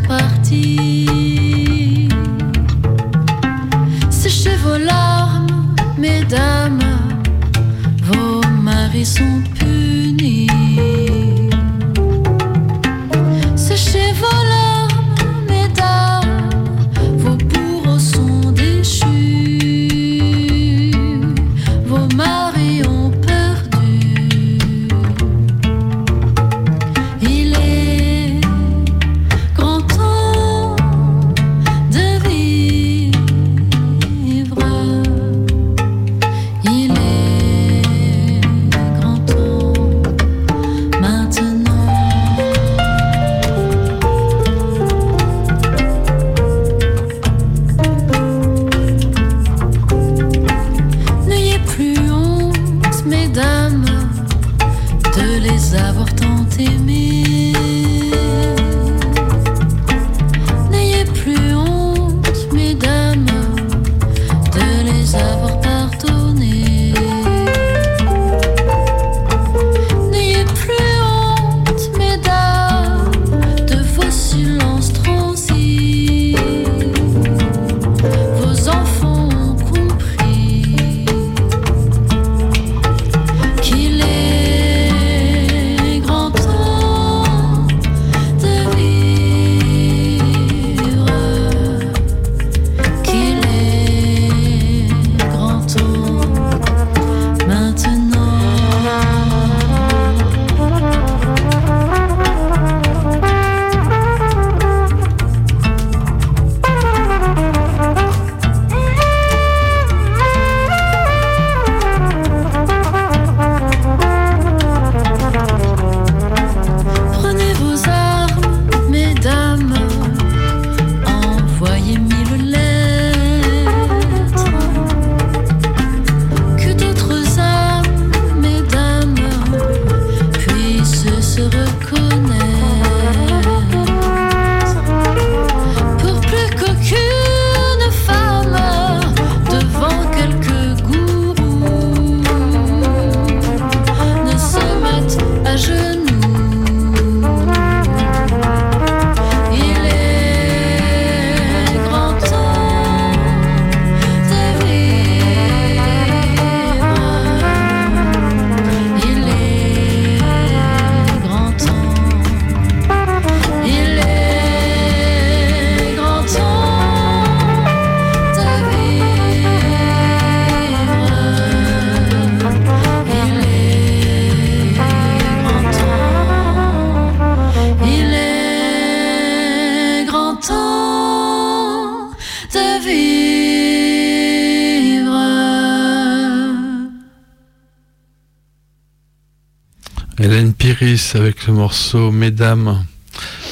[191.61, 192.83] morceau Mesdames.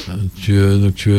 [0.10, 1.12] Euh, tu, euh, donc tu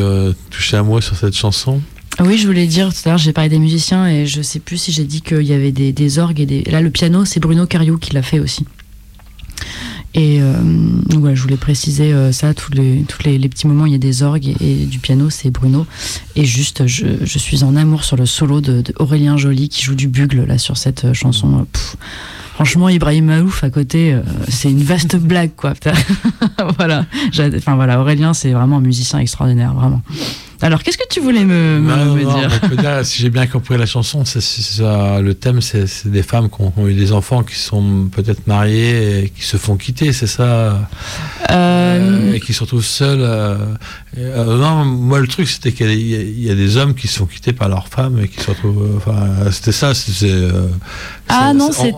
[0.50, 1.80] touché un mot sur cette chanson
[2.18, 4.76] oui, je voulais dire tout à l'heure, j'ai parlé des musiciens et je sais plus
[4.76, 6.62] si j'ai dit qu'il y avait des, orgues et des.
[6.64, 8.66] Là, le piano, c'est Bruno Cariou qui l'a fait aussi.
[10.12, 10.52] Et euh,
[11.16, 13.04] ouais, je voulais préciser euh, ça, tous les,
[13.48, 15.86] petits moments, il y a des orgues et, du piano, c'est Bruno.
[16.34, 18.82] Et juste, je, suis en amour sur le solo de,
[19.36, 21.66] Joly qui joue du bugle là sur cette euh, chanson.
[22.60, 25.72] Franchement, Ibrahim Maouf à côté, euh, c'est une vaste blague quoi.
[26.78, 27.06] voilà,
[27.56, 30.02] enfin voilà, Aurélien, c'est vraiment un musicien extraordinaire, vraiment.
[30.60, 33.46] Alors, qu'est-ce que tu voulais me, me, non, me non, dire dire, Si j'ai bien
[33.46, 37.42] compris la chanson, c'est, ça, le thème, c'est, des femmes qui ont, eu des enfants,
[37.42, 40.42] qui sont peut-être mariées et qui se font quitter, c'est ça?
[40.42, 40.80] Euh...
[41.50, 43.22] Euh, Et qui se retrouvent seules.
[43.22, 43.56] Euh,
[44.18, 47.20] non, moi, le truc, c'était qu'il y a, il y a, des hommes qui se
[47.20, 48.98] font quitter par leurs femmes et qui se retrouvent.
[48.98, 49.92] Enfin, c'était ça.
[51.28, 51.94] Ah non, c'est.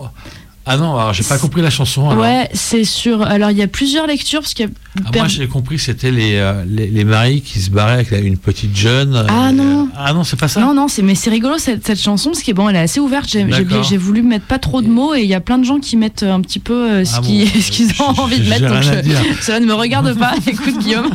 [0.65, 2.09] Ah non, alors j'ai pas compris la chanson.
[2.09, 2.23] Alors.
[2.23, 3.21] Ouais, c'est sur.
[3.21, 4.69] Alors il y a plusieurs lectures parce qu'il.
[5.05, 8.37] Ah, moi j'ai compris c'était les, euh, les, les maris qui se barraient avec une
[8.37, 9.25] petite jeune.
[9.27, 9.83] Ah non.
[9.83, 10.61] Euh, ah non, c'est pas ça?
[10.61, 13.01] Non non, c'est mais c'est rigolo cette, cette, chanson parce que bon, elle est assez
[13.01, 13.27] ouverte.
[13.27, 15.97] J'ai voulu mettre pas trop de mots et il y a plein de gens qui
[15.97, 18.67] mettent un petit peu euh, ce ah qu'ils bon, qu ont envie de mettre.
[18.69, 20.33] Donc je, cela ne me regarde pas.
[20.47, 21.09] Écoute Guillaume.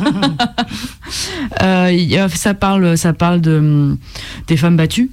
[1.63, 3.97] euh, ça parle ça parle de
[4.47, 5.09] des femmes battues.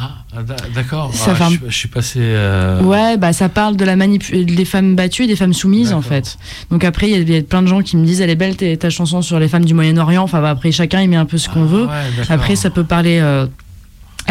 [0.00, 0.42] Ah,
[0.74, 1.10] d'accord.
[1.26, 2.20] Ah, je, je, suis passé.
[2.22, 2.80] Euh...
[2.82, 6.02] Ouais, bah ça parle de la manip des femmes battues et des femmes soumises en
[6.02, 6.38] fait.
[6.70, 8.90] Donc après, il y, a plein de gens qui me disent elle est belle ta
[8.90, 10.22] chanson sur les femmes du Moyen-Orient.
[10.22, 11.86] Enfin, bah, après chacun il met un peu ce qu'on ah, veut.
[11.86, 13.18] Ouais, après, ça peut parler.
[13.20, 13.46] Euh,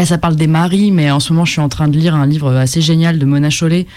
[0.05, 2.27] ça parle des maris, mais en ce moment, je suis en train de lire un
[2.27, 3.87] livre assez génial de Mona Chollet,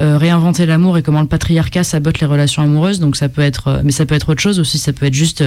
[0.00, 3.00] euh, Réinventer l'amour et comment le patriarcat sabote les relations amoureuses.
[3.00, 4.78] Donc ça peut être, mais ça peut être autre chose aussi.
[4.78, 5.44] Ça peut être juste,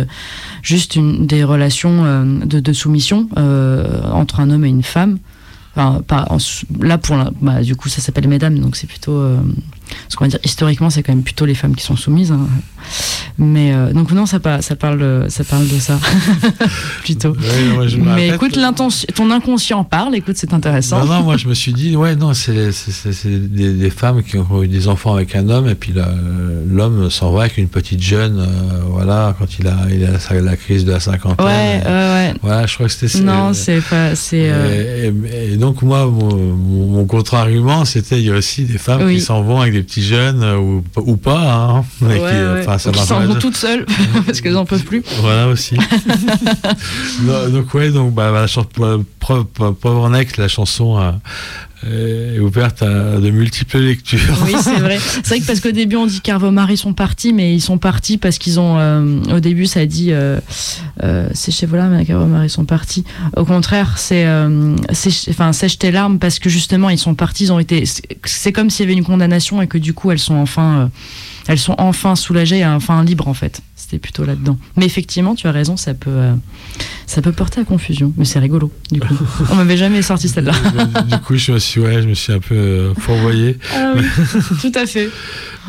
[0.61, 5.19] juste une, des relations euh, de, de, soumission euh, entre un homme et une femme.
[5.75, 6.37] Enfin, pas, en,
[6.79, 9.21] là, pour la, bah, du coup, ça s'appelle Mesdames, donc c'est plutôt.
[9.91, 12.31] Euh, ce qu'on va dire, historiquement, c'est quand même plutôt les femmes qui sont soumises.
[12.31, 12.47] Hein.
[13.37, 15.99] Mais euh, donc, non, ça, ça, parle, ça parle de ça.
[17.03, 17.31] plutôt.
[17.31, 18.57] Ouais, Mais écoute,
[19.15, 20.99] ton inconscient parle, écoute, c'est intéressant.
[20.99, 24.63] Non, non, moi, je me suis dit, ouais, non, c'est des, des, femmes qui ont
[24.63, 25.93] eu des enfants avec un homme, et puis
[26.69, 30.57] l'homme s'en va avec une petite jeune, euh, voilà, quand il a, il a la,
[30.57, 31.45] crise de la cinquantaine.
[31.45, 32.33] Ouais, ouais.
[32.41, 34.11] Voilà, je crois que c'était Non, c'est pas.
[34.33, 35.11] Euh...
[35.23, 38.77] Et, et, et, donc, moi, mon, mon, mon contre-argument, c'était il y a aussi des
[38.77, 39.15] femmes oui.
[39.15, 41.39] qui s'en vont avec des petits jeunes euh, ou, ou pas.
[41.39, 42.77] Hein, ouais, qui, ouais.
[42.93, 43.85] Qui s'en vont toutes seules
[44.25, 45.03] parce qu'elles n'en peuvent plus.
[45.19, 45.75] Voilà aussi.
[47.51, 51.11] donc, ouais, donc bah, la chanson Pauvre Neck, la chanson euh,
[51.89, 54.19] est ouverte à de multiples lectures.
[54.45, 54.99] Oui, c'est vrai.
[55.23, 57.61] C'est vrai que parce qu'au début on dit car vos maris sont partis, mais ils
[57.61, 58.77] sont partis parce qu'ils ont.
[58.77, 60.39] Euh, au début ça dit euh,
[61.03, 63.03] euh, c'est chez voilà, mais car vos maris sont partis.
[63.35, 64.75] Au contraire, c'est euh,
[65.29, 67.83] enfin sèche tes larmes parce que justement ils sont partis, ils ont été.
[68.25, 70.89] C'est comme s'il y avait une condamnation et que du coup elles sont enfin
[71.47, 73.61] elles sont enfin soulagées et enfin libres en fait.
[73.75, 74.57] C'était plutôt là-dedans.
[74.77, 76.33] Mais effectivement, tu as raison, ça peut, euh,
[77.07, 78.13] ça peut porter à confusion.
[78.15, 79.17] Mais c'est rigolo, du coup.
[79.51, 80.53] On m'avait jamais sorti celle-là.
[81.07, 83.57] du coup, je me suis, ouais, je me suis un peu euh, fourvoyé.
[83.75, 84.03] Ah oui,
[84.61, 85.09] tout à fait.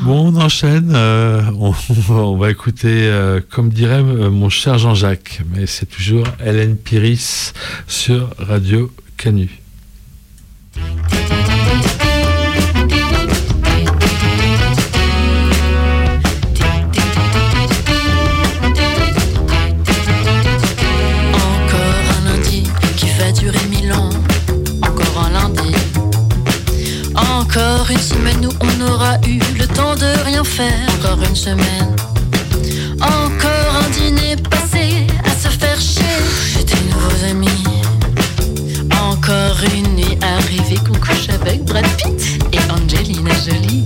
[0.03, 0.93] Bon, on enchaîne.
[0.95, 1.75] Euh, on,
[2.11, 7.53] on, va écouter, euh, comme dirait mon cher Jean-Jacques, mais c'est toujours Hélène Piris
[7.89, 9.51] sur Radio Canu.
[27.93, 30.89] Une semaine où on aura eu le temps de rien faire.
[30.99, 31.95] Encore une semaine.
[33.03, 36.65] Encore un dîner passé à se faire chier.
[36.65, 37.65] Des nouveaux amis.
[38.99, 43.85] Encore une nuit arrivée qu'on couche avec Brad Pitt et Angelina Jolie.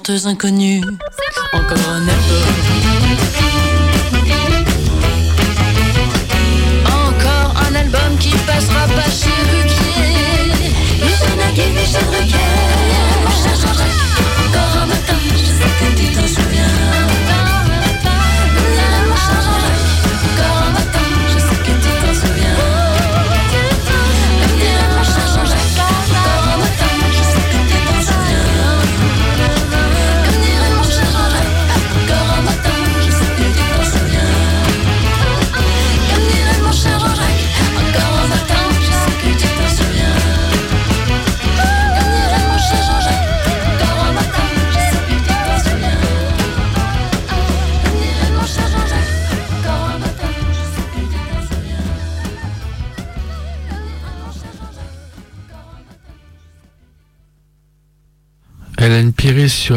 [0.00, 0.49] Chanteuse inconnue.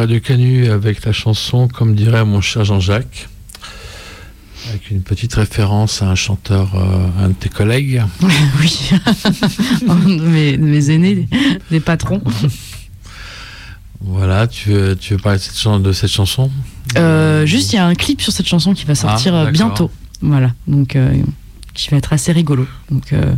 [0.03, 3.29] Radio Canu avec la chanson Comme dirait mon cher Jean-Jacques.
[4.69, 8.03] Avec une petite référence à un chanteur, euh, un de tes collègues.
[8.59, 8.89] oui,
[9.87, 11.29] Un de mes, de mes aînés,
[11.71, 12.21] des, patrons.
[14.01, 16.51] Voilà, tu veux, tu veux parler de cette, chan- de cette chanson?
[16.97, 19.45] Euh, juste, il y a un clip sur cette chanson qui va sortir Ah, euh,
[19.45, 19.53] d'accord.
[19.53, 19.91] bientôt.
[20.21, 21.13] Voilà, donc euh,
[21.73, 22.67] qui va être assez rigolo.
[22.91, 23.33] Donc euh,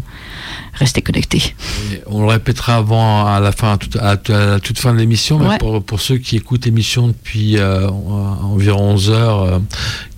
[0.74, 1.56] restez connectés.
[1.94, 4.94] Et On le répétera avant, à la fin, à toute, à, à la toute fin
[4.94, 5.58] de l'émission, mais Ouais.
[5.58, 9.60] pour, pour ceux qui écoutent l'émission depuis euh, environ 11 heures, euh,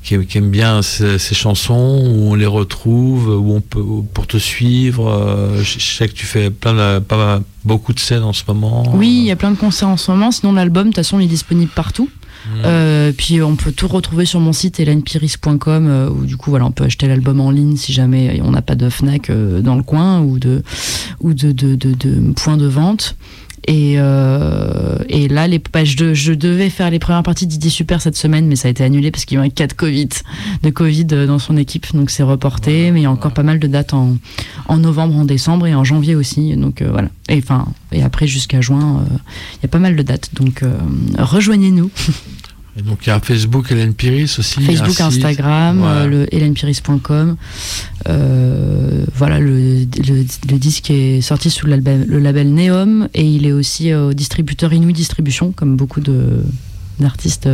[0.03, 4.26] qui, qui aiment bien ces, ces chansons, où on les retrouve, où on peut, pour
[4.26, 5.53] te suivre.
[5.57, 8.84] je, je sais que tu fais plein de, pas, beaucoup de scènes en ce moment.
[8.95, 10.32] Oui, il y a plein de concerts en ce moment.
[10.32, 12.09] Sinon, l'album, de toute façon, il est disponible partout.
[12.48, 12.62] Mm.
[12.66, 16.66] Euh, puis on peut tout retrouver sur mon site hélènepiris.com euh, où du coup voilà
[16.66, 19.76] on peut acheter l'album en ligne si jamais on n'a pas de Fnac euh, dans
[19.76, 20.64] le coin ou de
[21.20, 23.16] ou de, de, de, de points de vente.
[23.70, 28.02] Et, et là, les, bah, je, de- je devais faire les premières parties d'Idée Super
[28.02, 29.74] cette semaine, mais ça a été annulé parce qu'il y a eu un cas de
[29.74, 30.08] Covid,
[30.64, 32.91] de Covid dans son équipe, donc c'est reporté.
[32.91, 34.16] mais il y a encore pas mal de dates en,
[34.70, 36.56] en novembre, en décembre et en janvier aussi.
[36.56, 37.10] Donc voilà.
[37.28, 39.04] Et enfin, et après jusqu'à juin,
[39.56, 40.30] il y a pas mal de dates.
[40.34, 40.64] Donc
[41.18, 41.89] rejoignez-nous.
[42.78, 44.61] Et donc il y a Facebook Hélène Pires aussi.
[44.61, 45.01] Facebook.
[45.01, 45.88] Instagram, Ouais.
[45.88, 47.36] euh, le hélènepiris.com.
[48.07, 53.25] Euh, voilà, le, le, le disque est sorti sous le label, le label Neom et
[53.28, 56.01] il est aussi euh, au distributeur Inouï Distribution, comme beaucoup
[56.99, 57.49] d'artistes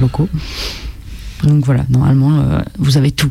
[0.00, 0.28] locaux.
[1.44, 3.30] Donc voilà, normalement, vous avez tout.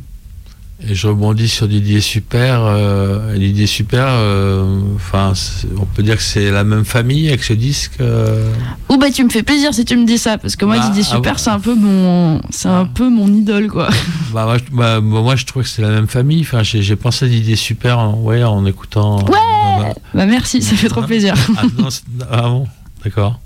[0.80, 2.62] Et je rebondis sur Didier Super.
[2.64, 5.34] euh, Didier Super, euh, enfin,
[5.80, 7.94] on peut dire que c'est la même famille avec ce disque.
[8.00, 8.54] euh,
[8.90, 10.88] Ou bah tu me fais plaisir si tu me dis ça, parce que moi Bah,
[10.88, 12.90] Didier ah Super c'est un peu mon c'est un Ah.
[12.94, 13.90] peu mon idole quoi.
[14.34, 16.42] bah, moi, je, bah, moi, je trouve que c'est la même famille.
[16.42, 19.26] Enfin, j'ai pensé à Didier Super en, ouais, en écoutant.
[19.26, 21.34] Ouais Bah merci, ça fait trop plaisir.
[21.58, 21.88] Ah, non,
[22.30, 22.68] ah bon,
[23.04, 23.40] d'accord.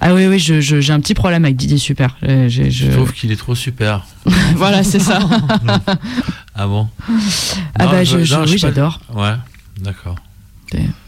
[0.00, 2.16] Ah oui oui, je- je- j'ai un petit problème avec Didier Super.
[2.22, 4.04] Euh, j'ai- je- Je trouve qu'il est trop super.
[4.56, 5.18] voilà, c'est ça.
[6.58, 6.88] Ah bon
[7.78, 9.00] ah Non, bah je, je- non, oui, pas- j'adore.
[9.14, 9.34] Ouais,
[9.80, 10.16] d'accord.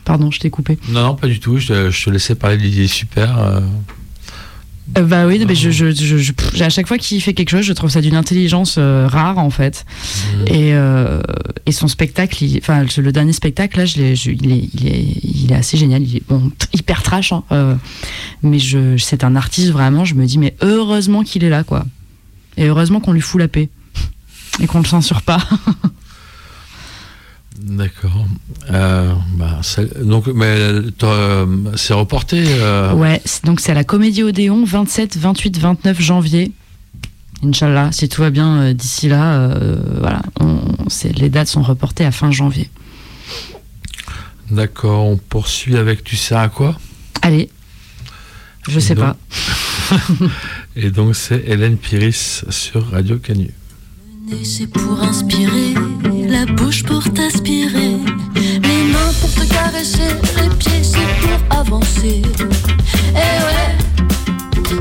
[0.04, 0.78] Pardon, je t'ai coupé.
[0.88, 1.58] Non, non, pas du tout.
[1.58, 3.38] Je, je te laissais parler de Didier Super.
[3.38, 3.60] euh,
[4.96, 7.62] Euh, bah oui, mais je, je, je- je- à chaque fois qu'il fait quelque chose,
[7.62, 9.84] je trouve ça d'une intelligence euh, rare en fait.
[10.38, 10.46] Mhm.
[10.48, 11.20] Et, euh,
[11.66, 15.04] et son spectacle, il- enfin le dernier spectacle là, je l'ai- il, est, il, est,
[15.22, 16.02] il est assez génial.
[16.02, 17.74] Il est bon, hyper trash, hein, euh,
[18.42, 20.04] mais je, c'est un artiste vraiment.
[20.06, 21.84] Je me dis mais heureusement qu'il est là quoi.
[22.56, 23.68] Et heureusement qu'on lui fout la paix
[24.60, 25.38] et qu'on le censure pas.
[27.60, 28.26] D'accord.
[28.70, 30.56] Euh, bah, c'est- donc, mais
[31.76, 32.44] c'est reporté.
[32.46, 36.52] euh, Ouais, donc c'est à la Comédie Odéon, 27, 28, 29 janvier.
[37.42, 40.60] Inch'Allah, si tout va bien euh, d'ici là, euh, voilà, on,
[41.16, 42.68] les dates sont reportées à fin janvier.
[44.50, 45.04] D'accord.
[45.06, 46.78] On poursuit avec Tu sais à quoi?
[47.22, 47.48] Allez,
[48.68, 49.16] je Et sais donc- pas.
[50.76, 53.50] Et donc, c'est Hélène Piris sur Radio Canu.
[54.44, 55.74] c'est pour inspirer,
[56.38, 57.96] la bouche pour t'aspirer,
[58.36, 62.22] les mains pour te caresser, les pieds c'est pour avancer.
[63.10, 63.70] Eh ouais,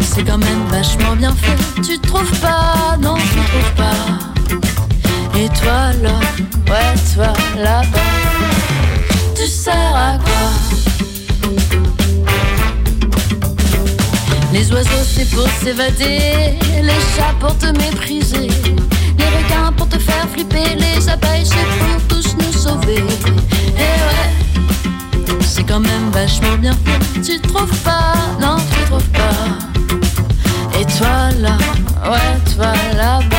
[0.01, 5.39] c'est quand même vachement bien fait, tu trouves pas, non tu trouves pas.
[5.39, 6.19] Et toi là,
[6.69, 8.11] ouais toi là-bas,
[9.35, 10.47] tu sers à quoi?
[14.53, 18.47] Les oiseaux c'est pour s'évader, les chats pour te mépriser,
[20.37, 23.03] les abeilles c'est pour tous nous sauver.
[23.77, 24.31] Et ouais,
[25.41, 30.79] c'est quand même vachement bien fait, tu trouves pas, non tu trouves pas.
[30.79, 31.57] Et toi là,
[32.09, 33.35] ouais, toi là-bas.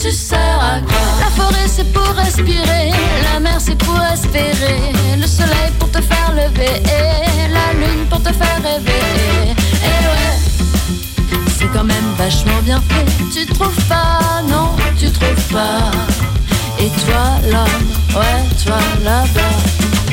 [0.00, 1.06] Tu sers à quoi?
[1.20, 2.92] La forêt c'est pour respirer,
[3.32, 8.22] la mer c'est pour espérer, le soleil pour te faire lever, et la lune pour
[8.22, 8.90] te faire rêver.
[9.48, 10.53] Et ouais, c'est
[11.74, 13.04] quand même vachement bien fait.
[13.32, 15.90] Tu trouves pas Non, tu trouves pas.
[16.78, 20.03] Et toi l'homme, ouais, toi là-bas.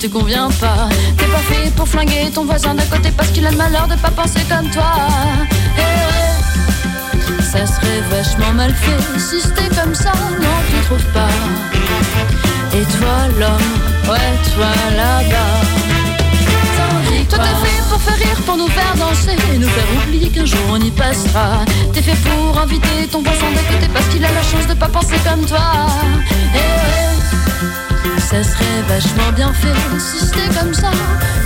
[0.00, 0.88] Te convient pas.
[1.18, 3.96] T'es pas fait pour flinguer ton voisin d'à côté parce qu'il a le malheur de
[3.96, 4.92] pas penser comme toi.
[5.76, 11.28] Eh ça serait vachement mal fait si c'était comme ça, non, tu trouves pas.
[12.72, 15.60] Et toi, l'homme, ouais, toi là-bas.
[17.28, 20.44] Toi t'es fait pour faire rire, pour nous faire danser Et nous faire oublier qu'un
[20.44, 24.32] jour on y passera T'es fait pour inviter ton voisin d'à côté Parce qu'il a
[24.32, 25.60] la chance de pas penser comme toi
[26.54, 27.39] Et
[28.18, 30.90] ça serait vachement bien fait si c'était comme ça.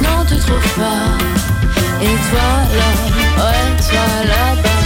[0.03, 1.17] Non, tu trouves pas.
[2.01, 4.84] Et toi là, ouais, toi là-bas.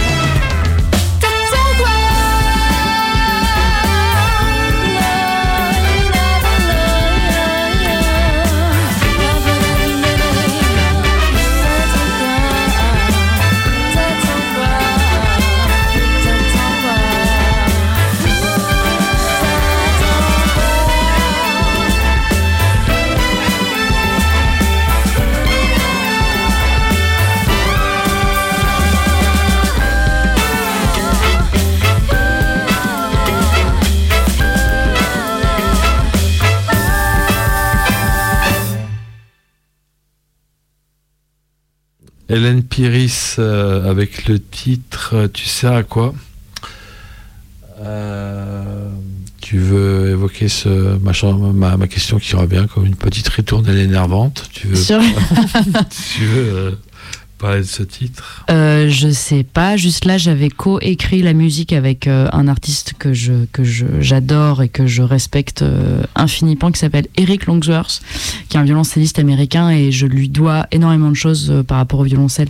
[42.29, 46.13] Hélène Piris euh, avec le titre euh, Tu sais à quoi?
[47.81, 48.89] Euh,
[49.41, 50.69] Tu veux évoquer ce,
[50.99, 54.47] ma, ma, question qui revient comme une petite ritournelle énervante?
[54.53, 54.75] Tu veux,
[56.15, 56.77] tu veux
[57.63, 58.43] ce titre?
[58.49, 59.77] Euh, Je sais pas.
[59.77, 64.69] Juste là, j'avais co-écrit la musique avec euh, un artiste que je que j'adore et
[64.69, 68.01] que je respecte euh, infiniment, qui s'appelle Eric Longsworth,
[68.49, 71.99] qui est un violoncelliste américain et je lui dois énormément de choses euh, par rapport
[72.01, 72.49] au violoncelle.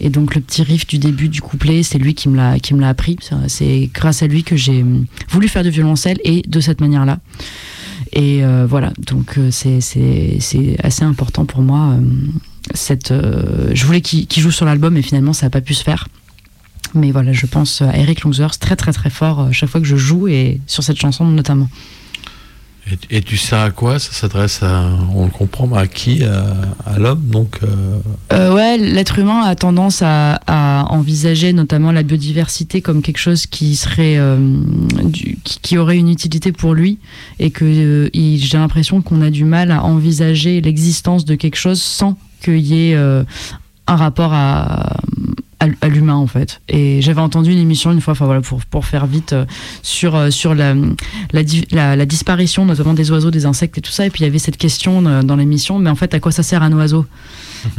[0.00, 2.74] Et donc le petit riff du début du couplet, c'est lui qui me l'a qui
[2.74, 3.16] me l'a appris.
[3.48, 4.84] C'est grâce à lui que j'ai
[5.28, 7.18] voulu faire du violoncelle et de cette manière-là.
[8.12, 9.80] Et voilà, donc c'est
[10.82, 11.94] assez important pour moi
[12.74, 15.82] cette, euh, je voulais qu'il joue sur l'album et finalement ça n'a pas pu se
[15.82, 16.08] faire.
[16.94, 19.86] Mais voilà, je pense à Eric Longers très très très fort euh, chaque fois que
[19.86, 21.68] je joue et sur cette chanson notamment.
[23.10, 27.60] Et, tu sais à quoi Ça s'adresse on le comprend, à qui À, l'homme donc
[27.62, 28.54] euh...
[28.54, 30.40] Ouais, l'être humain a tendance à,
[30.88, 34.38] envisager notamment la biodiversité comme quelque chose qui serait, euh,
[35.44, 36.98] qui, aurait une utilité pour lui,
[37.38, 42.16] et que j'ai l'impression qu'on a du mal à envisager l'existence de quelque chose sans
[42.38, 43.24] qu'il y ait euh,
[43.86, 44.96] un rapport à,
[45.60, 46.60] à, l'humain en fait.
[46.68, 49.44] Et j'avais entendu une émission une fois, enfin voilà, pour, pour faire vite, euh,
[49.82, 50.74] sur, euh, sur la,
[51.32, 54.06] la, la, disparition notamment des oiseaux, des insectes et tout ça.
[54.06, 56.42] Et puis il y avait cette question dans l'émission, mais en fait, à quoi ça
[56.42, 57.06] sert un oiseau?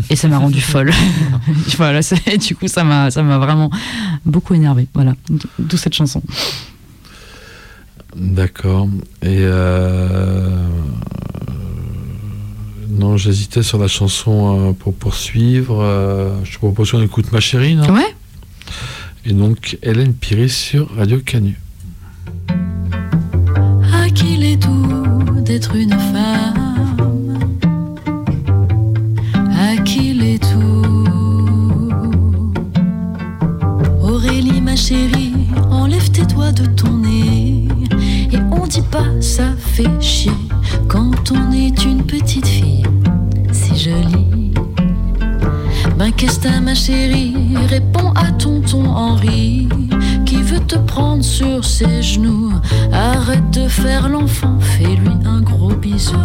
[0.09, 0.91] Et ça m'a rendu folle.
[1.77, 2.01] voilà,
[2.37, 3.69] du coup, ça m'a, ça m'a vraiment
[4.25, 4.87] beaucoup énervé.
[4.93, 5.15] Voilà,
[5.57, 6.21] d'où cette chanson.
[8.15, 8.89] D'accord.
[9.21, 9.45] Et
[12.89, 15.79] non, j'hésitais sur la chanson euh, pour poursuivre.
[15.81, 17.87] Euh, je te propose qu'on écoute Ma chérie, non?
[17.93, 18.15] Ouais.
[19.25, 21.59] Et donc, Hélène Piris sur Radio Canu.
[23.93, 27.37] À qui il est doux d'être une femme
[29.55, 31.05] À qui il est tout
[34.01, 35.33] Aurélie, ma chérie,
[35.69, 37.67] enlève tes doigts de ton nez.
[38.31, 40.31] Et on dit pas ça fait chier
[40.87, 42.78] quand on est une petite fille
[43.79, 44.51] jolie.
[45.97, 47.55] Ben qu'est-ce que ma chérie?
[47.69, 49.69] Réponds à tonton Henri
[50.25, 52.51] qui veut te prendre sur ses genoux.
[52.91, 56.17] Arrête de faire l'enfant, fais-lui un gros bisou.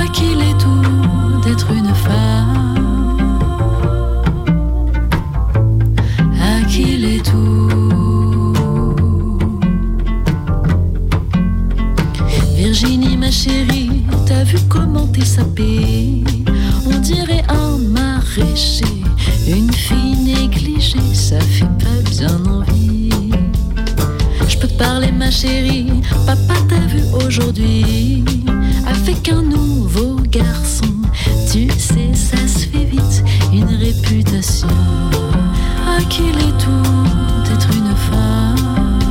[0.00, 3.38] À qui est tout d'être une femme?
[6.50, 8.52] À qui est tout
[12.56, 16.23] Virginie, ma chérie, t'as vu comment t'es sapée?
[19.48, 23.10] Une fille négligée, ça fait pas bien envie.
[24.46, 25.90] Je peux te parler, ma chérie,
[26.24, 28.24] papa t'a vu aujourd'hui
[28.86, 30.86] avec un nouveau garçon.
[31.50, 34.68] Tu sais, ça se fait vite, une réputation.
[35.88, 39.02] À qui est tout d'être une femme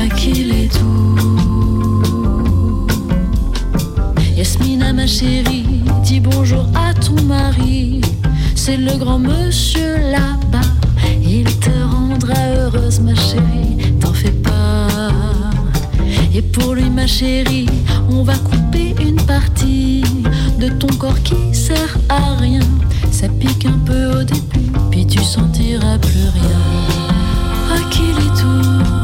[0.00, 1.12] À qui est tout
[4.36, 5.61] Yasmina, ma chérie,
[6.12, 8.02] dis bonjour à ton mari.
[8.54, 10.68] C'est le grand monsieur là-bas.
[11.22, 13.76] Il te rendra heureuse, ma chérie.
[13.98, 14.88] T'en fais pas.
[16.34, 17.68] Et pour lui, ma chérie,
[18.10, 20.04] on va couper une partie
[20.60, 22.66] de ton corps qui sert à rien.
[23.10, 26.62] Ça pique un peu au début, puis tu sentiras plus rien.
[27.74, 29.01] À qui est tout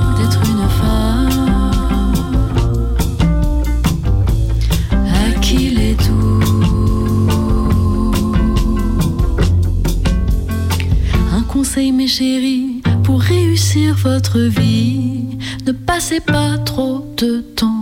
[14.03, 17.78] votre vie, ne passez pas trop de temps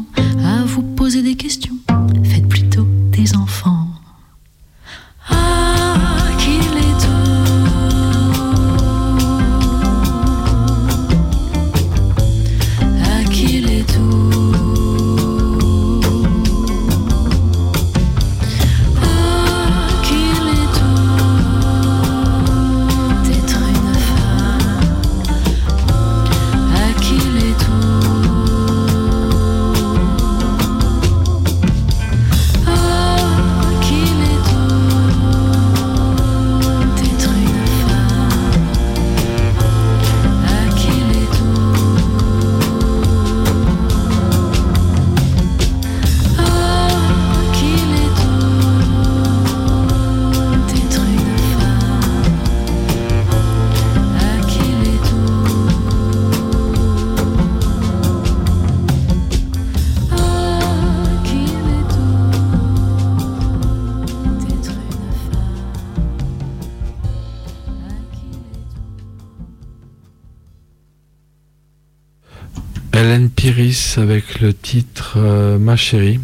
[75.76, 76.20] Chérie.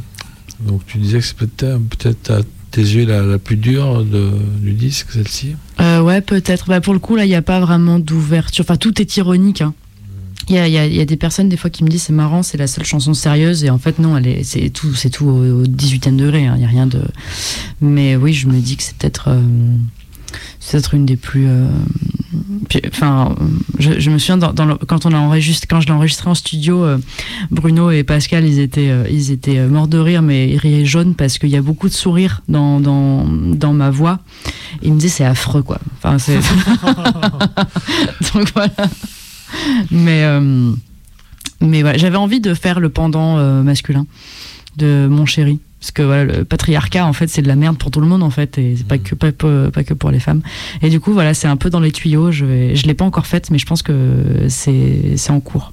[0.61, 2.41] Donc tu disais que c'est peut-être peut-être à
[2.71, 5.57] tes yeux la, plus dure du disque, celle-ci.
[5.81, 6.69] Euh, ouais, peut-être.
[6.69, 8.65] Bah, pour le coup, là, il n'y a pas vraiment d'ouverture.
[8.65, 9.61] Enfin, tout est ironique.
[9.61, 9.75] hein.
[10.49, 11.89] Il y, a, il y a- il y a des personnes, des fois, qui me
[11.89, 13.63] disent c'est marrant, c'est la seule chanson sérieuse.
[13.65, 16.47] Et en fait, non, c'est tout, c'est tout au, au 18e degré.
[16.47, 16.55] hein.
[16.57, 17.01] Il n'y a rien de.
[17.81, 19.29] Mais oui, je me dis que c'est peut-être.
[19.29, 19.41] euh,
[20.71, 21.47] peut-être une des plus.
[21.47, 21.67] euh,
[22.87, 23.35] Enfin,
[23.79, 24.39] je, me souviens
[24.87, 26.99] quand on a enregistré, quand je l'ai enregistré en studio, euh,
[27.51, 29.05] Bruno et Pascal, ils étaient, euh,
[29.49, 32.43] euh, morts de rire, mais ils riaient jaune parce qu'il y a beaucoup de sourires
[32.49, 32.79] dans,
[33.73, 34.21] ma voix.
[34.83, 35.79] Ils me disaient c'est affreux quoi.
[38.35, 38.73] Donc voilà.
[39.91, 40.25] Mais,
[41.99, 44.07] j'avais envie de faire le pendant masculin
[44.77, 45.61] de mon chéri.
[45.83, 48.23] Parce que voilà, le patriarcat, en fait, c'est de la merde pour tout le monde,
[48.23, 49.33] en fait, et c'est pas que, pas,
[49.83, 50.41] que pour les femmes.
[50.81, 52.31] Et du coup, voilà, c'est un peu dans les tuyaux.
[52.31, 55.73] Je vais, je l'ai pas encore faite, mais je pense que c'est, c'est en cours.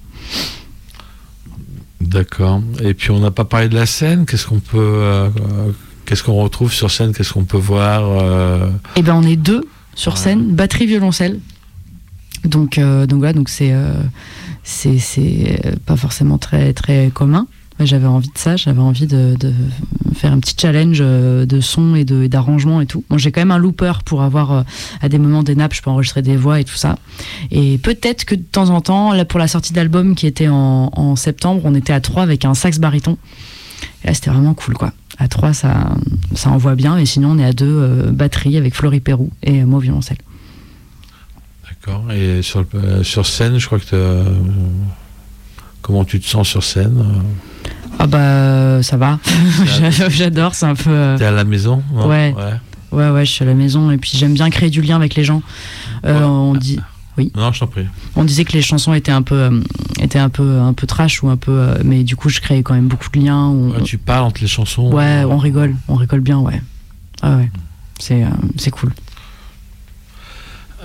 [2.01, 2.63] D'accord.
[2.81, 4.25] Et puis on n'a pas parlé de la scène.
[4.25, 5.29] Qu'est-ce qu'on peut, euh,
[6.07, 7.13] qu'est-ce qu'on retrouve sur scène?
[7.13, 10.17] Qu'est-ce qu'on peut voir euh, Et ben, on est deux sur Ouais.
[10.17, 11.39] scène, batterie, violoncelle.
[12.45, 13.75] Donc, euh, donc voilà, donc c'est,
[14.63, 17.45] c'est, pas forcément très, très commun.
[17.81, 19.37] J'avais envie de ça, j'avais envie de,
[20.13, 23.05] faire un petit challenge euh, de son et d'arrangement et tout.
[23.09, 24.61] Bon, j'ai quand même un looper pour avoir euh,
[25.01, 26.97] à des moments des nappes, je peux enregistrer des voix et tout ça.
[27.51, 31.15] Et peut-être que de temps en temps, là pour la sortie d'album qui était en,
[31.15, 33.17] septembre, on était à trois avec un sax baryton.
[34.03, 34.91] Et là c'était vraiment cool quoi.
[35.17, 35.95] À trois ça,
[36.35, 39.61] ça envoie bien, et sinon on est à deux euh, batterie avec Florie Pérou et
[39.61, 40.17] euh, moi violoncelle.
[41.63, 42.11] D'accord.
[42.11, 42.65] Et sur,
[43.03, 44.31] sur scène, je crois que t'as-
[45.81, 47.23] comment tu te sens sur scène
[48.01, 49.19] Ah bah ça va,
[49.65, 50.89] J'a- j'adore, c'est un peu...
[50.89, 52.33] euh, T'es à la maison non Ouais.
[52.91, 55.13] Ouais, ouais, je suis à la maison et puis j'aime bien créer du lien avec
[55.15, 55.43] les gens.
[56.05, 56.23] Euh, Ouais.
[56.25, 56.79] on, dit,
[57.35, 57.85] Non, je t'en prie.
[58.15, 59.61] on disait que les chansons étaient un peu, euh,
[59.99, 62.63] étaient un peu, un peu trash ou un peu, euh, mais du coup, je créais
[62.63, 63.37] quand même beaucoup de liens.
[63.45, 64.91] On- Ouais, tu parles entre les chansons.
[64.91, 66.61] ouais, on rigole, on rigole bien, ouais.
[67.21, 67.51] Ah ouais,
[67.99, 68.27] c'est, euh,
[68.57, 68.91] c'est cool.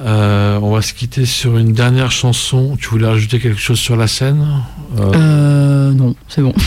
[0.01, 2.77] Euh, on va se quitter sur une dernière chanson.
[2.81, 4.45] Tu voulais rajouter quelque chose sur la scène?
[4.99, 6.53] Euh, Euh, non, c'est bon.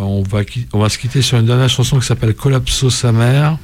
[0.00, 3.12] on, va, qui- on va se quitter sur une dernière chanson qui s'appelle Collapso sa
[3.12, 3.58] mère.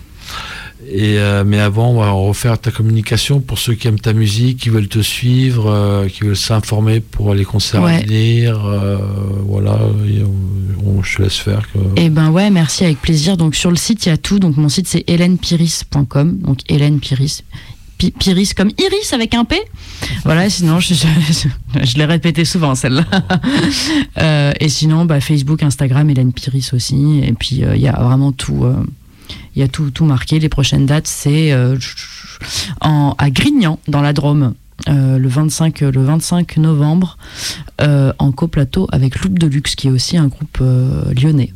[0.86, 4.58] Et, euh, mais avant, on va refaire ta communication pour ceux qui aiment ta musique,
[4.58, 8.62] qui veulent te suivre, euh, qui veulent s'informer pour les concerts à venir.
[8.66, 8.98] euh,
[9.46, 11.62] voilà, on, on- je te laisse faire.
[11.72, 13.36] que- Eh ben ouais, merci avec plaisir.
[13.38, 14.38] Donc sur le site, il y a tout.
[14.38, 16.38] Donc mon site c'est hélènepiris.com.
[16.38, 17.44] Donc Hélène Piris.
[18.04, 19.56] Pi- Piris comme Iris avec un P.
[20.24, 20.94] Voilà, sinon je,
[21.96, 23.04] l'ai répété souvent celle-là.
[24.18, 27.20] Euh, et sinon, bah, Facebook, Instagram, Hélène Piris aussi.
[27.22, 28.64] Et puis euh, il y a vraiment tout.
[28.64, 28.74] euh,
[29.56, 30.38] il a tout, tout marqué.
[30.38, 31.76] Les prochaines dates, c'est euh,
[32.80, 34.54] à Grignan, dans la Drôme,
[34.88, 37.16] euh, le, 25, le 25 novembre,
[37.80, 41.52] euh, en coplateau avec Loupe de Luxe, qui est aussi un groupe euh, lyonnais.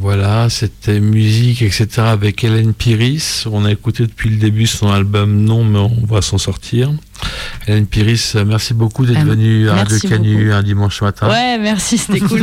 [0.00, 1.86] Voilà, c'était musique, etc.
[1.98, 3.44] avec Hélène Piris.
[3.50, 6.90] On a écouté depuis le début son album Non, mais on va s'en sortir.
[7.66, 11.28] Hélène Piris, merci beaucoup d'être Euh, venue à Radio Canu un dimanche matin.
[11.28, 12.42] Ouais, merci, c'était cool.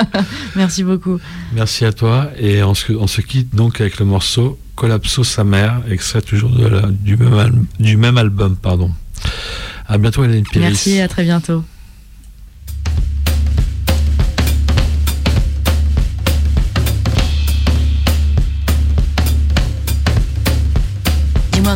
[0.56, 1.18] merci beaucoup.
[1.54, 2.30] Merci à toi.
[2.38, 6.50] Et on se, on se quitte donc avec le morceau Collapso sa mère, extrait toujours
[6.50, 8.56] de la- du, même al- du même album.
[8.56, 8.90] Pardon.
[9.86, 10.64] À bientôt, Hélène Piris.
[10.66, 11.64] Merci, à très bientôt.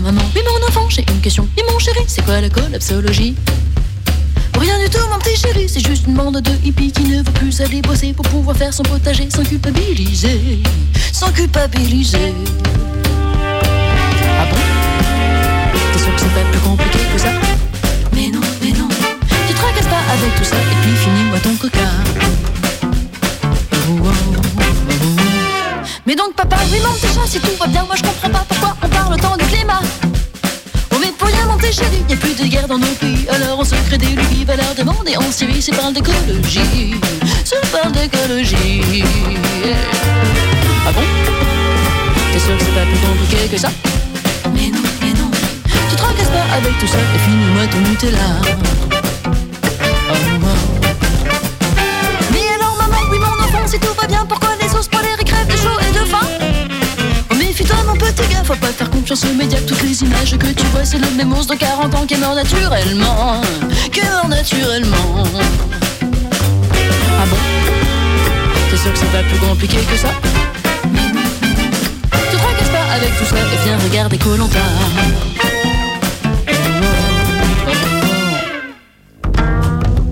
[0.01, 1.49] Maman, oui mon enfant, j'ai une question.
[1.57, 3.35] Dis mon chéri, c'est quoi la collapsologie?
[4.61, 7.33] Rien du tout mon petit chéri, c'est juste une bande de hippies qui ne veut
[7.33, 10.63] plus aller bosser pour pouvoir faire son potager sans culpabiliser,
[11.13, 12.35] sans culpabiliser.
[14.39, 14.57] Ah bon?
[15.95, 17.31] T'es sûr que c'est pas plus compliqué que ça?
[18.13, 18.89] Mais non, mais non,
[19.49, 21.89] tu te tracasses pas avec tout ça et puis finis-moi ton coca.
[23.89, 24.41] Oh, oh, oh.
[26.07, 28.36] Mais donc papa, oui mon petit chat, si tout va bien, moi je comprends pas
[32.67, 35.75] dans nos pays, alors on se crée des lubies, va leur demander en Syrie, c'est
[35.77, 36.95] parle d'écologie,
[37.45, 39.05] c'est parle d'écologie.
[40.87, 41.03] Ah bon?
[42.33, 43.69] T'es sûr que c'est pas plus compliqué que ça?
[44.53, 45.31] Mais non, mais non,
[45.89, 48.19] tu te tracasses pas avec tout ça et finis-moi ton Nutella.
[50.09, 50.47] Oh, oh.
[52.33, 55.25] Mais alors maman, oui mon enfant, si tout va bien, pourquoi les os polaires ils
[55.25, 56.46] crèvent de chaud et de faim?
[58.17, 60.99] Petit gars, faut pas faire confiance aux médias, toutes les images que tu vois c'est
[60.99, 63.41] le même ours de 40 ans qui est mort naturellement,
[63.93, 65.25] qui est mort naturellement.
[67.19, 67.37] Ah bon?
[68.71, 70.09] T'es sûr que c'est pas plus compliqué que ça?
[70.93, 73.37] Tu te tracasses pas avec tout ça?
[73.37, 74.59] Et viens regarder Koh-Lanta.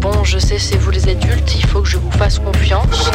[0.00, 3.10] Bon, je sais, c'est vous les adultes, il faut que je vous fasse confiance.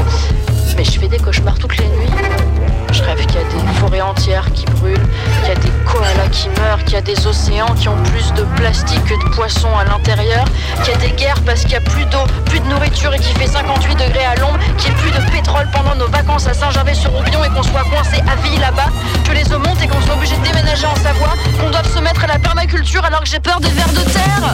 [0.75, 2.78] Mais je fais des cauchemars toutes les nuits.
[2.91, 5.07] Je rêve qu'il y a des forêts entières qui brûlent,
[5.43, 8.33] qu'il y a des koalas qui meurent, qu'il y a des océans qui ont plus
[8.33, 10.45] de plastique que de poissons à l'intérieur,
[10.83, 13.19] qu'il y a des guerres parce qu'il y a plus d'eau, plus de nourriture et
[13.19, 16.47] qu'il fait 58 degrés à l'ombre, qu'il n'y ait plus de pétrole pendant nos vacances
[16.47, 18.89] à Saint-Gervais-sur-Roubion et qu'on soit coincé à vie là-bas,
[19.23, 21.99] que les eaux montent et qu'on soit obligé de déménager en Savoie, qu'on doive se
[21.99, 24.53] mettre à la permaculture alors que j'ai peur des vers de terre.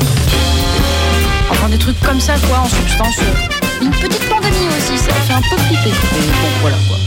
[1.50, 3.16] Enfin des trucs comme ça quoi en substance.
[3.82, 5.94] Une petite pandémie aussi, ça fait un peu flipper.
[6.14, 7.05] Mais bon voilà quoi.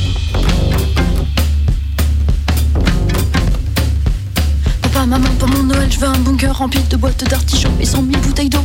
[5.90, 8.64] Je veux un bunker rempli de boîtes d'artichauts et 100 000 bouteilles d'eau.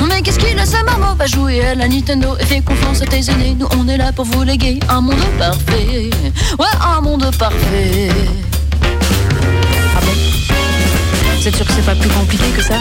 [0.00, 3.02] Non mais qu'est-ce qu'il a ce marmot Va jouer à la Nintendo et fais confiance
[3.02, 3.56] à tes aînés.
[3.58, 6.10] Nous on est là pour vous léguer un monde parfait.
[6.58, 8.10] Ouais, un monde parfait.
[9.96, 10.12] Ah bon?
[11.36, 12.76] Vous sûr que c'est pas plus compliqué que ça?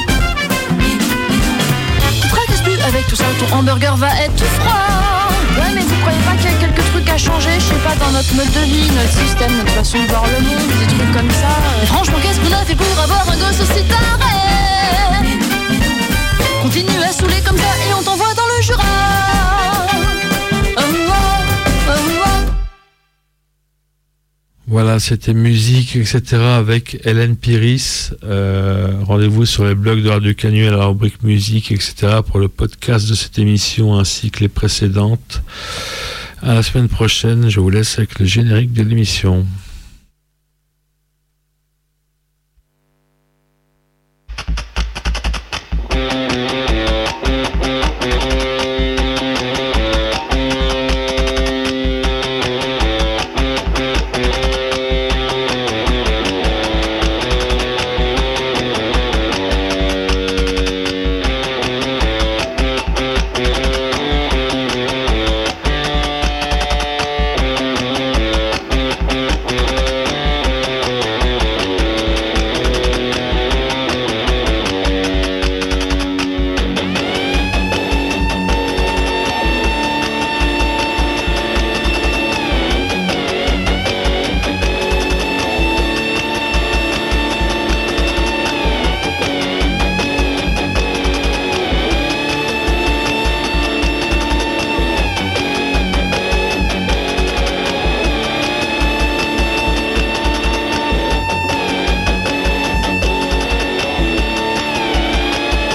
[2.22, 5.33] Tu tracasses plus avec tout ça, ton hamburger va être froid.
[5.60, 7.96] Ouais mais vous croyez pas qu'il y a quelques trucs à changer, je sais pas,
[7.96, 11.12] dans notre mode de vie, notre système, notre façon de voir le monde, des trucs
[11.12, 11.50] comme ça.
[11.80, 14.34] Mais franchement, qu'est-ce qu'on a fait pour avoir un gosse aussi taré?
[16.62, 18.33] Continue à saouler comme ça et on t'envoie
[24.74, 26.24] Voilà, c'était musique, etc.
[26.42, 28.10] avec Hélène Piris.
[28.24, 32.22] Euh, Rendez-vous sur les blogs de Radio Canu à la rubrique musique, etc.
[32.26, 35.44] pour le podcast de cette émission ainsi que les précédentes.
[36.42, 39.46] À la semaine prochaine, je vous laisse avec le générique de l'émission.